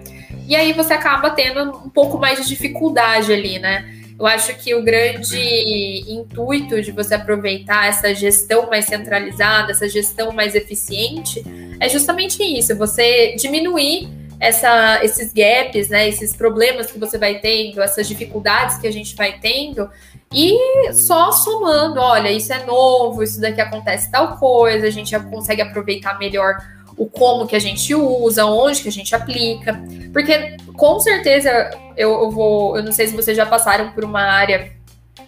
[0.48, 4.00] e aí você acaba tendo um pouco mais de dificuldade ali, né?
[4.18, 10.30] Eu acho que o grande intuito de você aproveitar essa gestão mais centralizada, essa gestão
[10.30, 11.42] mais eficiente,
[11.80, 14.08] é justamente isso: você diminuir
[14.38, 19.16] essa, esses gaps, né, esses problemas que você vai tendo, essas dificuldades que a gente
[19.16, 19.90] vai tendo,
[20.34, 25.20] e só somando, olha, isso é novo, isso daqui acontece tal coisa, a gente já
[25.20, 26.56] consegue aproveitar melhor
[26.96, 29.80] o como que a gente usa, onde que a gente aplica.
[30.12, 34.22] Porque com certeza eu, eu vou, eu não sei se vocês já passaram por uma
[34.22, 34.72] área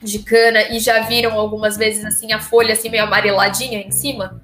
[0.03, 4.41] de cana e já viram algumas vezes assim a folha assim meio amareladinha em cima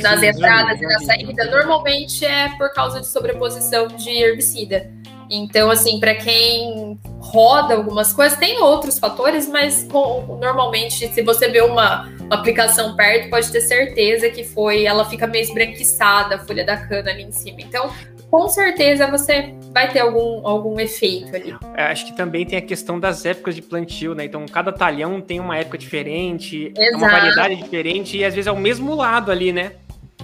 [0.00, 1.44] nas Sim, entradas e na saída.
[1.44, 4.90] Normalmente é por causa de sobreposição de herbicida.
[5.36, 11.48] Então, assim, para quem roda algumas coisas, tem outros fatores, mas com, normalmente, se você
[11.48, 16.38] vê uma, uma, aplicação perto, pode ter certeza que foi, ela fica meio esbranquiçada, a
[16.38, 17.60] folha da cana ali em cima.
[17.60, 17.90] Então,
[18.30, 21.54] com certeza você vai ter algum, algum efeito ali.
[21.76, 24.24] É, acho que também tem a questão das épocas de plantio, né?
[24.24, 28.52] Então, cada talhão tem uma época diferente, é uma variedade diferente, e às vezes é
[28.52, 29.72] o mesmo lado ali, né?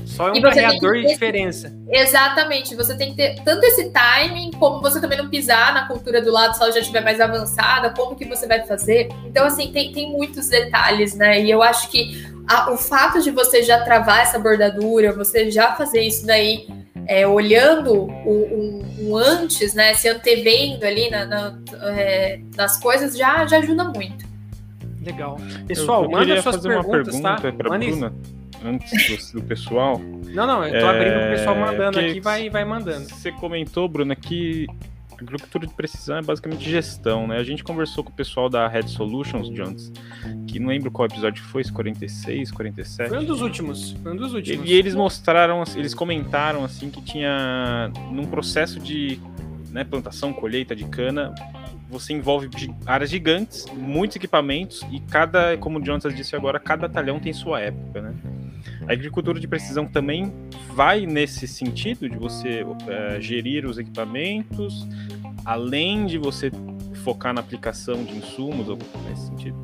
[0.05, 1.73] Só é um carregador de diferença.
[1.89, 2.75] Exatamente.
[2.75, 6.31] Você tem que ter tanto esse timing, como você também não pisar na cultura do
[6.31, 9.09] lado se ela já estiver mais avançada, como que você vai fazer.
[9.25, 11.43] Então, assim, tem, tem muitos detalhes, né?
[11.43, 15.75] E eu acho que a, o fato de você já travar essa bordadura, você já
[15.75, 16.67] fazer isso daí,
[17.07, 19.95] é, olhando o, o, o, antes, né?
[19.95, 24.29] Se antevendo ali na, na, é, nas coisas, já, já ajuda muito.
[25.03, 25.39] Legal.
[25.67, 27.79] Pessoal, eu, eu manda suas perguntas, uma pergunta tá?
[27.79, 28.13] Bruna
[28.65, 29.99] antes do, do pessoal.
[29.99, 33.09] Não, não, eu tô é, abrindo pro pessoal mandando aqui, vai, vai mandando.
[33.09, 34.67] Você comentou, Bruna, que
[35.23, 37.37] Agricultura de precisão é basicamente gestão, né?
[37.37, 39.93] A gente conversou com o pessoal da Red Solutions, Jones,
[40.47, 43.09] que não lembro qual episódio foi, se 46, 47.
[43.11, 44.67] Foi um dos últimos, foi um dos últimos.
[44.67, 49.21] E, e eles mostraram, eles comentaram assim que tinha num processo de
[49.71, 51.35] né, plantação, colheita de cana,
[51.91, 52.49] você envolve
[52.87, 57.61] áreas gigantes, muitos equipamentos e cada, como o Jonathan disse agora, cada talhão tem sua
[57.61, 58.15] época, né?
[58.91, 60.33] A agricultura de precisão também
[60.75, 64.85] vai nesse sentido de você é, gerir os equipamentos,
[65.45, 66.51] além de você
[67.05, 68.77] focar na aplicação de insumos, ou
[69.09, 69.57] nesse sentido.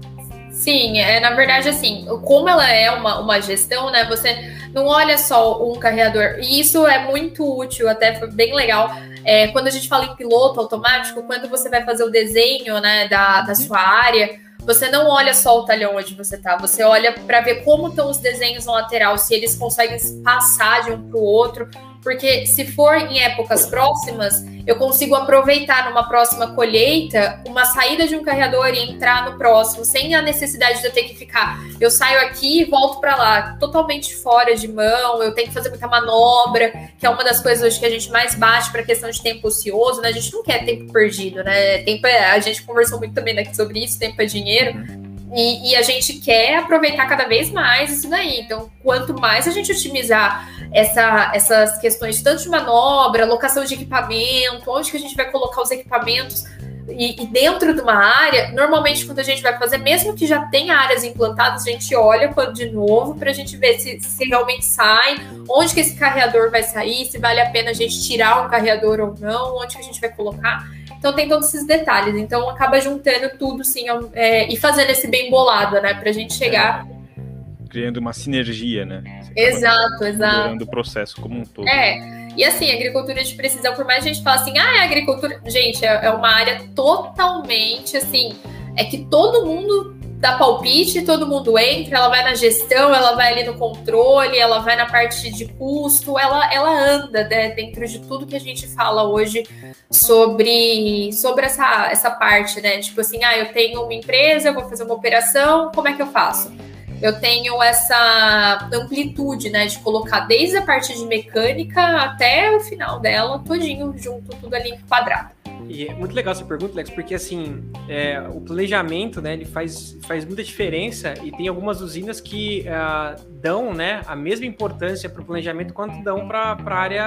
[0.52, 4.04] Sim, é, na verdade, assim, como ela é uma, uma gestão, né?
[4.04, 6.38] Você não olha só um carreador.
[6.38, 8.96] E isso é muito útil, até foi bem legal.
[9.24, 13.08] É, quando a gente fala em piloto automático, quando você vai fazer o desenho né,
[13.08, 17.12] da, da sua área, você não olha só o talhão onde você tá, você olha
[17.12, 21.18] para ver como estão os desenhos no lateral, se eles conseguem passar de um para
[21.18, 21.68] o outro,
[22.06, 28.14] porque se for em épocas próximas, eu consigo aproveitar numa próxima colheita uma saída de
[28.14, 31.58] um carregador e entrar no próximo, sem a necessidade de eu ter que ficar.
[31.80, 35.68] Eu saio aqui e volto para lá, totalmente fora de mão, eu tenho que fazer
[35.68, 39.10] muita manobra, que é uma das coisas hoje que a gente mais bate para questão
[39.10, 40.10] de tempo ocioso, né?
[40.10, 41.78] A gente não quer tempo perdido, né?
[41.78, 45.05] Tempo é, a gente conversou muito também daqui sobre isso, tempo é dinheiro.
[45.34, 48.40] E, e, a gente quer aproveitar cada vez mais isso daí.
[48.40, 54.70] Então, quanto mais a gente otimizar essa, essas questões, tanto de manobra, locação de equipamento,
[54.70, 56.44] onde que a gente vai colocar os equipamentos
[56.88, 60.46] e, e, dentro de uma área, normalmente quando a gente vai fazer, mesmo que já
[60.46, 64.64] tenha áreas implantadas, a gente olha de novo para a gente ver se, se realmente
[64.64, 65.16] sai,
[65.48, 69.00] onde que esse carreador vai sair, se vale a pena a gente tirar um carreador
[69.00, 70.64] ou não, onde que a gente vai colocar.
[71.06, 72.16] Então tem todos esses detalhes.
[72.16, 75.94] Então acaba juntando tudo, sim, é, e fazendo esse bem bolado, né?
[75.94, 76.84] Pra gente chegar.
[76.84, 79.04] É, criando uma sinergia, né?
[79.36, 80.64] Exato, exato.
[80.64, 81.68] o processo como um todo.
[81.68, 82.26] É.
[82.36, 85.40] E assim, agricultura de precisão, por mais que a gente fale assim, ah, é agricultura.
[85.46, 88.34] Gente, é, é uma área totalmente assim.
[88.76, 89.95] É que todo mundo
[90.26, 94.58] dá palpite, todo mundo entra, ela vai na gestão, ela vai ali no controle, ela
[94.58, 98.66] vai na parte de custo, ela, ela anda né, dentro de tudo que a gente
[98.66, 99.44] fala hoje
[99.88, 102.78] sobre, sobre essa, essa parte, né?
[102.78, 106.02] Tipo assim, ah, eu tenho uma empresa, eu vou fazer uma operação, como é que
[106.02, 106.52] eu faço?
[107.00, 112.98] Eu tenho essa amplitude, né, de colocar desde a parte de mecânica até o final
[112.98, 115.35] dela, todinho junto, tudo ali quadrado.
[115.68, 119.96] E é muito legal essa pergunta, Lex, porque assim, é, o planejamento, né, ele faz,
[120.06, 125.22] faz muita diferença e tem algumas usinas que uh, dão, né, a mesma importância para
[125.22, 127.04] o planejamento quanto dão para a área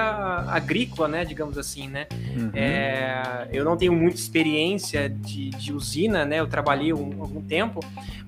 [0.47, 2.08] agrícola, né, digamos assim, né.
[2.12, 2.52] Uhum.
[2.54, 7.80] É, eu não tenho muita experiência de, de usina, né, eu trabalhei um, algum tempo,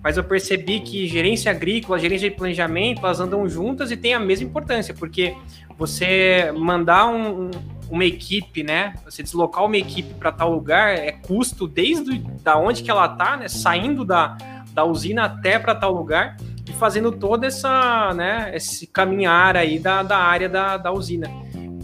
[0.02, 4.20] mas eu percebi que gerência agrícola, gerência de planejamento, elas andam juntas e têm a
[4.20, 5.36] mesma importância, porque
[5.78, 7.50] você mandar um
[7.92, 8.96] uma equipe, né?
[9.04, 13.36] Você deslocar uma equipe para tal lugar é custo desde da onde que ela tá,
[13.36, 13.50] né?
[13.50, 14.38] Saindo da,
[14.74, 16.38] da usina até para tal lugar
[16.68, 18.50] e fazendo toda essa, né?
[18.56, 21.30] Esse caminhar aí da, da área da, da usina.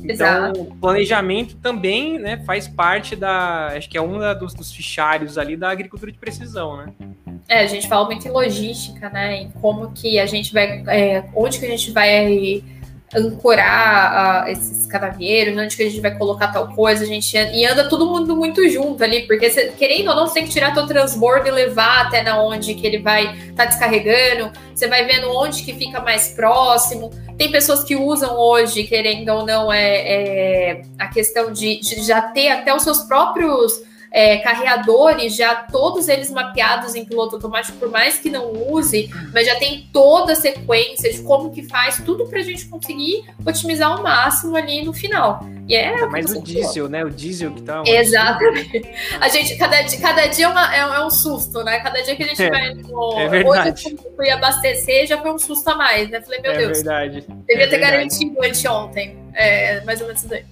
[0.01, 2.41] Então, o planejamento também, né?
[2.45, 6.77] Faz parte da, acho que é um dos, dos fichários ali da agricultura de precisão,
[6.77, 6.93] né?
[7.49, 9.41] É, a gente fala muito em logística, né?
[9.41, 12.63] Em como que a gente vai, é, onde que a gente vai
[13.15, 17.51] ancorar uh, esses canavieiros, onde que a gente vai colocar tal coisa, a gente anda,
[17.51, 20.49] e anda todo mundo muito junto ali, porque cê, querendo ou não, você tem que
[20.49, 24.87] tirar teu transbordo e levar até na onde que ele vai estar tá descarregando, você
[24.87, 27.09] vai vendo onde que fica mais próximo.
[27.37, 32.21] Tem pessoas que usam hoje, querendo ou não, é, é a questão de, de já
[32.21, 37.89] ter até os seus próprios é, carreadores, já todos eles mapeados em piloto automático, por
[37.89, 42.25] mais que não use, mas já tem toda a sequência de como que faz, tudo
[42.27, 45.45] para a gente conseguir otimizar ao máximo ali no final.
[45.67, 47.03] E é mais o diesel, né?
[47.03, 47.83] O diesel que tá.
[47.85, 48.83] Exatamente.
[49.19, 51.79] A gente, cada, cada dia é, uma, é, é, um susto, né?
[51.79, 53.19] Cada dia que a gente é, vai no.
[53.19, 53.87] É verdade.
[53.87, 56.21] Hoje eu fui abastecer, já foi um susto a mais, né?
[56.21, 56.77] Falei, meu é Deus.
[56.77, 57.21] Verdade.
[57.21, 57.81] Devia é ter verdade.
[57.81, 59.17] garantido anteontem.
[59.33, 60.45] É, mais ou menos isso daí.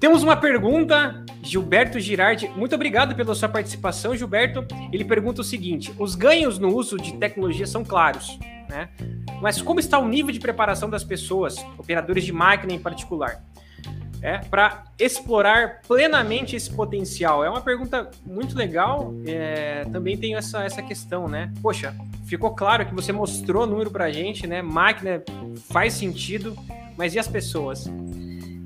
[0.00, 2.48] Temos uma pergunta, Gilberto Girardi.
[2.54, 4.64] Muito obrigado pela sua participação, Gilberto.
[4.92, 8.38] Ele pergunta o seguinte: os ganhos no uso de tecnologia são claros,
[8.68, 8.88] né?
[9.42, 13.42] Mas como está o nível de preparação das pessoas, operadores de máquina em particular,
[14.22, 17.44] é, para explorar plenamente esse potencial?
[17.44, 19.12] É uma pergunta muito legal.
[19.26, 21.52] É, também tem essa, essa questão, né?
[21.60, 21.92] Poxa,
[22.24, 24.62] ficou claro que você mostrou o número para a gente, né?
[24.62, 25.24] Máquina
[25.70, 26.56] faz sentido,
[26.96, 27.90] mas e as pessoas?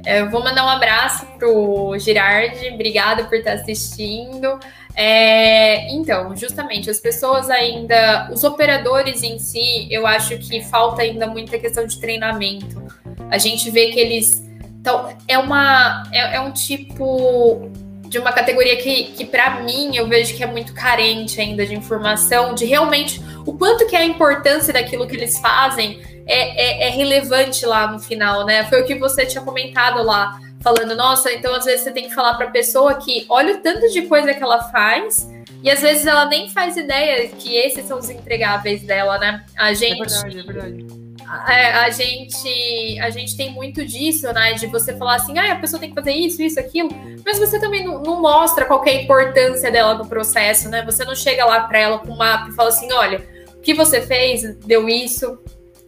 [0.04, 4.58] É, eu vou mandar um abraço pro Girardi, obrigada por estar assistindo.
[4.94, 11.26] É, então, justamente, as pessoas ainda, os operadores em si, eu acho que falta ainda
[11.26, 12.82] muita questão de treinamento.
[13.30, 14.42] A gente vê que eles.
[14.80, 16.02] Então, é uma.
[16.12, 17.70] É, é um tipo
[18.12, 21.74] de uma categoria que, que para mim, eu vejo que é muito carente ainda de
[21.74, 26.88] informação, de realmente o quanto que é a importância daquilo que eles fazem é, é,
[26.88, 28.64] é relevante lá no final, né?
[28.64, 32.14] Foi o que você tinha comentado lá, falando, nossa, então às vezes você tem que
[32.14, 35.28] falar para a pessoa que olha o tanto de coisa que ela faz
[35.62, 39.44] e às vezes ela nem faz ideia que esses são os entregáveis dela, né?
[39.56, 40.00] A gente.
[40.02, 41.02] É verdade, é verdade
[41.48, 44.52] é, a gente a gente tem muito disso, né?
[44.54, 46.90] De você falar assim, ah, a pessoa tem que fazer isso, isso, aquilo,
[47.24, 50.82] mas você também não, não mostra qual é a importância dela no processo, né?
[50.84, 53.24] Você não chega lá para ela com um mapa e fala assim, olha,
[53.56, 55.38] o que você fez deu isso,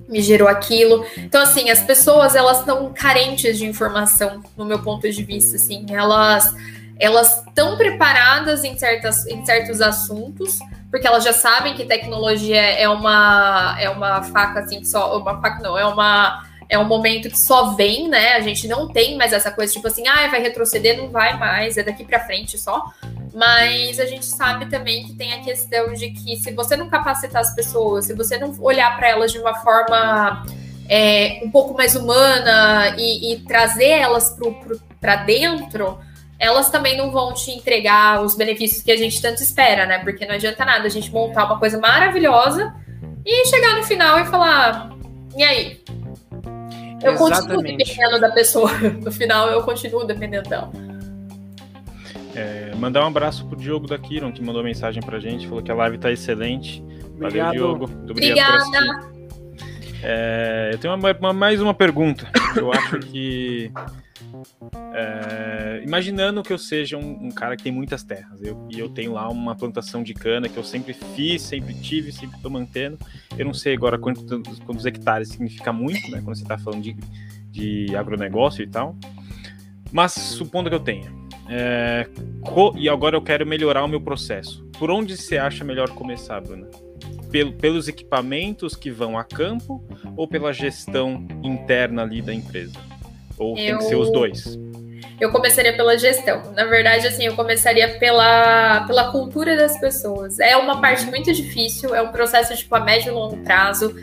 [0.09, 1.05] me gerou aquilo.
[1.17, 5.87] Então, assim, as pessoas elas estão carentes de informação, no meu ponto de vista, assim,
[5.91, 6.53] elas
[6.99, 12.89] elas estão preparadas em, certas, em certos assuntos, porque elas já sabem que tecnologia é
[12.89, 17.29] uma é uma faca assim que só uma faca não é uma é um momento
[17.29, 18.35] que só vem, né?
[18.35, 21.77] A gente não tem mais essa coisa tipo assim, ah, vai retroceder, não vai mais,
[21.77, 22.91] é daqui para frente só.
[23.35, 27.43] Mas a gente sabe também que tem a questão de que se você não capacitar
[27.43, 30.47] as pessoas, se você não olhar para elas de uma forma
[30.89, 34.37] é, um pouco mais humana e, e trazer elas
[35.01, 35.99] para dentro,
[36.39, 39.99] elas também não vão te entregar os benefícios que a gente tanto espera, né?
[39.99, 42.73] Porque não adianta nada a gente montar uma coisa maravilhosa
[43.27, 44.91] e chegar no final e falar:
[45.37, 45.83] e aí?
[47.03, 47.19] Eu Exatamente.
[47.19, 48.71] continuo dependendo da pessoa.
[49.03, 50.71] No final, eu continuo dependendo dela.
[52.35, 55.71] É, mandar um abraço pro Diogo da Kiron, que mandou mensagem pra gente, falou que
[55.71, 56.83] a live tá excelente.
[57.15, 57.47] Obrigado.
[57.47, 57.89] Valeu, Diogo.
[57.89, 59.15] Muito obrigado Obrigada.
[60.03, 62.31] É, eu tenho uma, uma, mais uma pergunta.
[62.57, 63.73] Eu acho que
[64.93, 68.89] é, imaginando que eu seja um, um, cara que tem muitas terras eu, e eu
[68.89, 72.99] tenho lá uma plantação de cana que eu sempre fiz, sempre tive, sempre estou mantendo.
[73.37, 74.25] Eu não sei agora quantos,
[74.61, 76.21] quantos hectares significa muito, né?
[76.23, 76.97] Quando você está falando de,
[77.51, 78.97] de agronegócio e tal.
[79.95, 81.09] Mas supondo que eu tenha.
[81.49, 82.09] É,
[82.77, 84.67] e agora eu quero melhorar o meu processo.
[84.77, 86.67] Por onde você acha melhor começar, Bruna?
[87.31, 89.81] Pel, pelos equipamentos que vão a campo
[90.17, 92.77] ou pela gestão interna ali da empresa?
[93.39, 93.65] Ou eu...
[93.65, 94.59] tem que ser os dois?
[95.21, 96.53] Eu começaria pela gestão.
[96.55, 100.41] Na verdade, assim, eu começaria pela, pela cultura das pessoas.
[100.41, 103.95] É uma parte muito difícil, é um processo tipo a médio e longo prazo.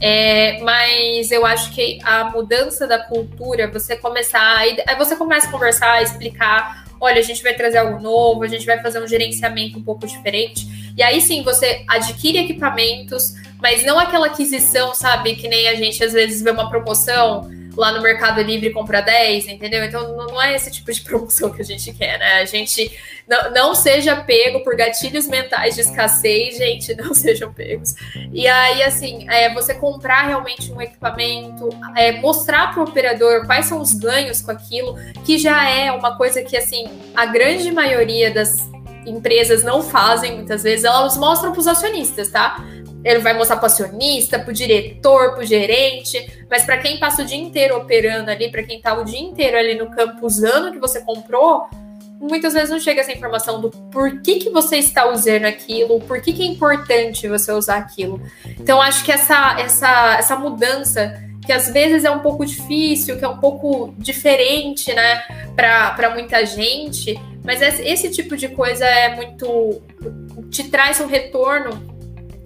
[0.00, 5.50] É, mas eu acho que a mudança da cultura, você começar, aí você começa a
[5.50, 9.78] conversar, explicar, olha, a gente vai trazer algo novo, a gente vai fazer um gerenciamento
[9.78, 10.92] um pouco diferente.
[10.96, 16.02] E aí sim você adquire equipamentos, mas não aquela aquisição, sabe, que nem a gente
[16.02, 19.84] às vezes vê uma promoção lá no Mercado Livre compra 10, entendeu?
[19.84, 22.40] Então não é esse tipo de promoção que a gente quer, né?
[22.40, 22.90] A gente
[23.28, 27.94] não, não seja pego por gatilhos mentais de escassez, gente, não sejam pegos.
[28.32, 33.66] E aí, assim, é, você comprar realmente um equipamento, é, mostrar para o operador quais
[33.66, 38.30] são os ganhos com aquilo, que já é uma coisa que, assim, a grande maioria
[38.30, 38.68] das
[39.06, 42.62] empresas não fazem muitas vezes, elas mostram para os acionistas, tá?
[43.04, 46.98] Ele vai mostrar para o acionista, para o diretor, para o gerente, mas para quem
[46.98, 50.26] passa o dia inteiro operando ali, para quem está o dia inteiro ali no campo
[50.26, 51.66] usando o que você comprou,
[52.20, 56.32] muitas vezes não chega essa informação do porquê que você está usando aquilo, por que,
[56.32, 58.20] que é importante você usar aquilo.
[58.58, 63.24] Então, acho que essa, essa, essa mudança, que às vezes é um pouco difícil, que
[63.24, 65.22] é um pouco diferente, né,
[65.56, 69.80] para muita gente, mas esse, esse tipo de coisa é muito.
[70.50, 71.89] te traz um retorno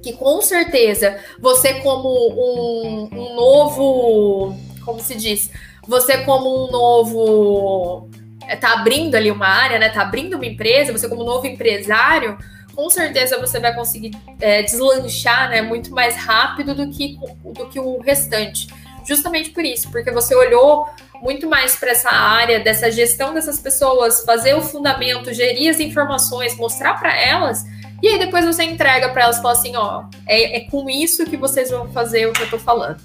[0.05, 5.50] que com certeza você como um, um novo, como se diz,
[5.88, 8.11] você como um novo
[8.46, 9.88] é, tá abrindo ali uma área, né?
[9.88, 12.36] Tá abrindo uma empresa, você como novo empresário,
[12.74, 15.62] com certeza você vai conseguir é, deslanchar, né?
[15.62, 18.68] Muito mais rápido do que, do que o restante.
[19.07, 20.86] Justamente por isso, porque você olhou
[21.22, 26.55] muito mais para essa área dessa gestão dessas pessoas, fazer o fundamento, gerir as informações,
[26.57, 27.64] mostrar para elas
[28.05, 31.24] e aí depois você entrega para elas e fala assim, ó, é, é, com isso
[31.24, 33.00] que vocês vão fazer o que eu tô falando.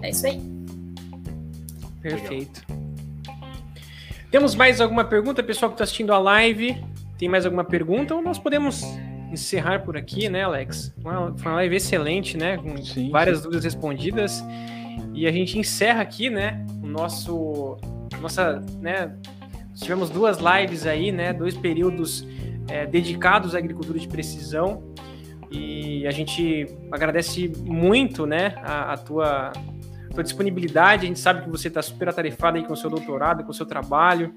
[0.00, 0.40] É isso aí.
[2.00, 2.62] Perfeito.
[4.30, 6.82] Temos mais alguma pergunta, pessoal que está assistindo a live?
[7.18, 8.14] Tem mais alguma pergunta?
[8.14, 8.82] Ou nós podemos
[9.30, 10.94] encerrar por aqui, né, Alex?
[11.04, 12.56] Uma, foi uma live excelente, né?
[12.56, 13.42] Com sim, várias sim.
[13.42, 14.42] dúvidas respondidas.
[15.12, 16.64] E a gente encerra aqui, né?
[16.82, 17.76] O nosso.
[18.18, 19.14] Nossa, né?
[19.74, 21.34] Tivemos duas lives aí, né?
[21.34, 22.26] Dois períodos
[22.68, 24.82] é, dedicados à agricultura de precisão.
[25.50, 29.52] E a gente agradece muito né, a, a tua,
[30.12, 31.04] tua disponibilidade.
[31.04, 33.54] A gente sabe que você está super atarefado aí com o seu doutorado, com o
[33.54, 34.34] seu trabalho,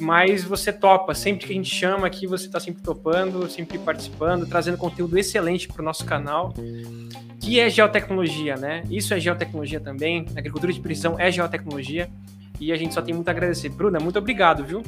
[0.00, 1.12] mas você topa.
[1.12, 5.66] Sempre que a gente chama aqui, você está sempre topando, sempre participando, trazendo conteúdo excelente
[5.66, 6.54] para o nosso canal,
[7.40, 8.84] que é geotecnologia, né?
[8.88, 10.24] Isso é geotecnologia também.
[10.36, 12.08] Agricultura de precisão é geotecnologia.
[12.60, 13.68] E a gente só tem muito a agradecer.
[13.68, 14.82] Bruna, muito obrigado, viu?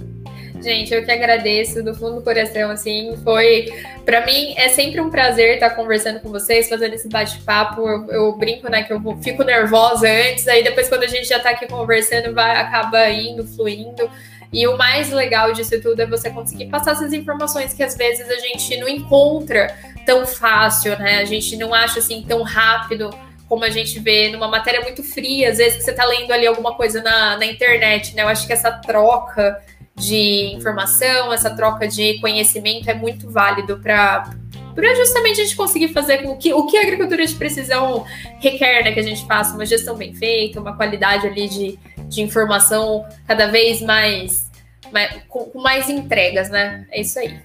[0.62, 3.67] Gente, eu que agradeço do fundo do coração, assim, foi
[4.05, 7.81] para mim é sempre um prazer estar conversando com vocês, fazendo esse bate-papo.
[7.83, 11.39] Eu, eu, brinco, né, que eu fico nervosa antes, aí depois quando a gente já
[11.39, 14.09] tá aqui conversando, vai acaba indo, fluindo.
[14.53, 18.29] E o mais legal disso tudo é você conseguir passar essas informações que às vezes
[18.31, 19.75] a gente não encontra
[20.07, 21.19] tão fácil, né?
[21.19, 23.11] A gente não acha assim tão rápido
[23.49, 26.47] como a gente vê numa matéria muito fria, às vezes que você está lendo ali
[26.47, 28.22] alguma coisa na, na internet, né?
[28.22, 29.62] Eu acho que essa troca
[29.94, 34.30] de informação, essa troca de conhecimento é muito válido para
[34.74, 38.05] para justamente a gente conseguir fazer com que o que a agricultura de precisão
[38.38, 42.20] requer, né, que a gente faça uma gestão bem feita, uma qualidade ali de, de
[42.20, 44.51] informação cada vez mais,
[44.92, 46.86] mais com, com mais entregas, né?
[46.90, 47.40] É isso aí.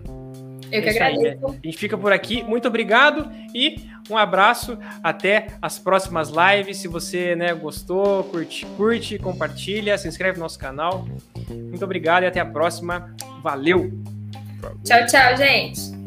[0.73, 1.47] Eu que é agradeço.
[1.47, 1.59] Aí?
[1.63, 2.43] A gente fica por aqui.
[2.43, 4.79] Muito obrigado e um abraço.
[5.03, 6.79] Até as próximas lives.
[6.79, 11.07] Se você né, gostou, curte, curte, compartilha, se inscreve no nosso canal.
[11.49, 13.15] Muito obrigado e até a próxima.
[13.43, 13.93] Valeu!
[14.85, 16.02] Tchau, tchau, gente!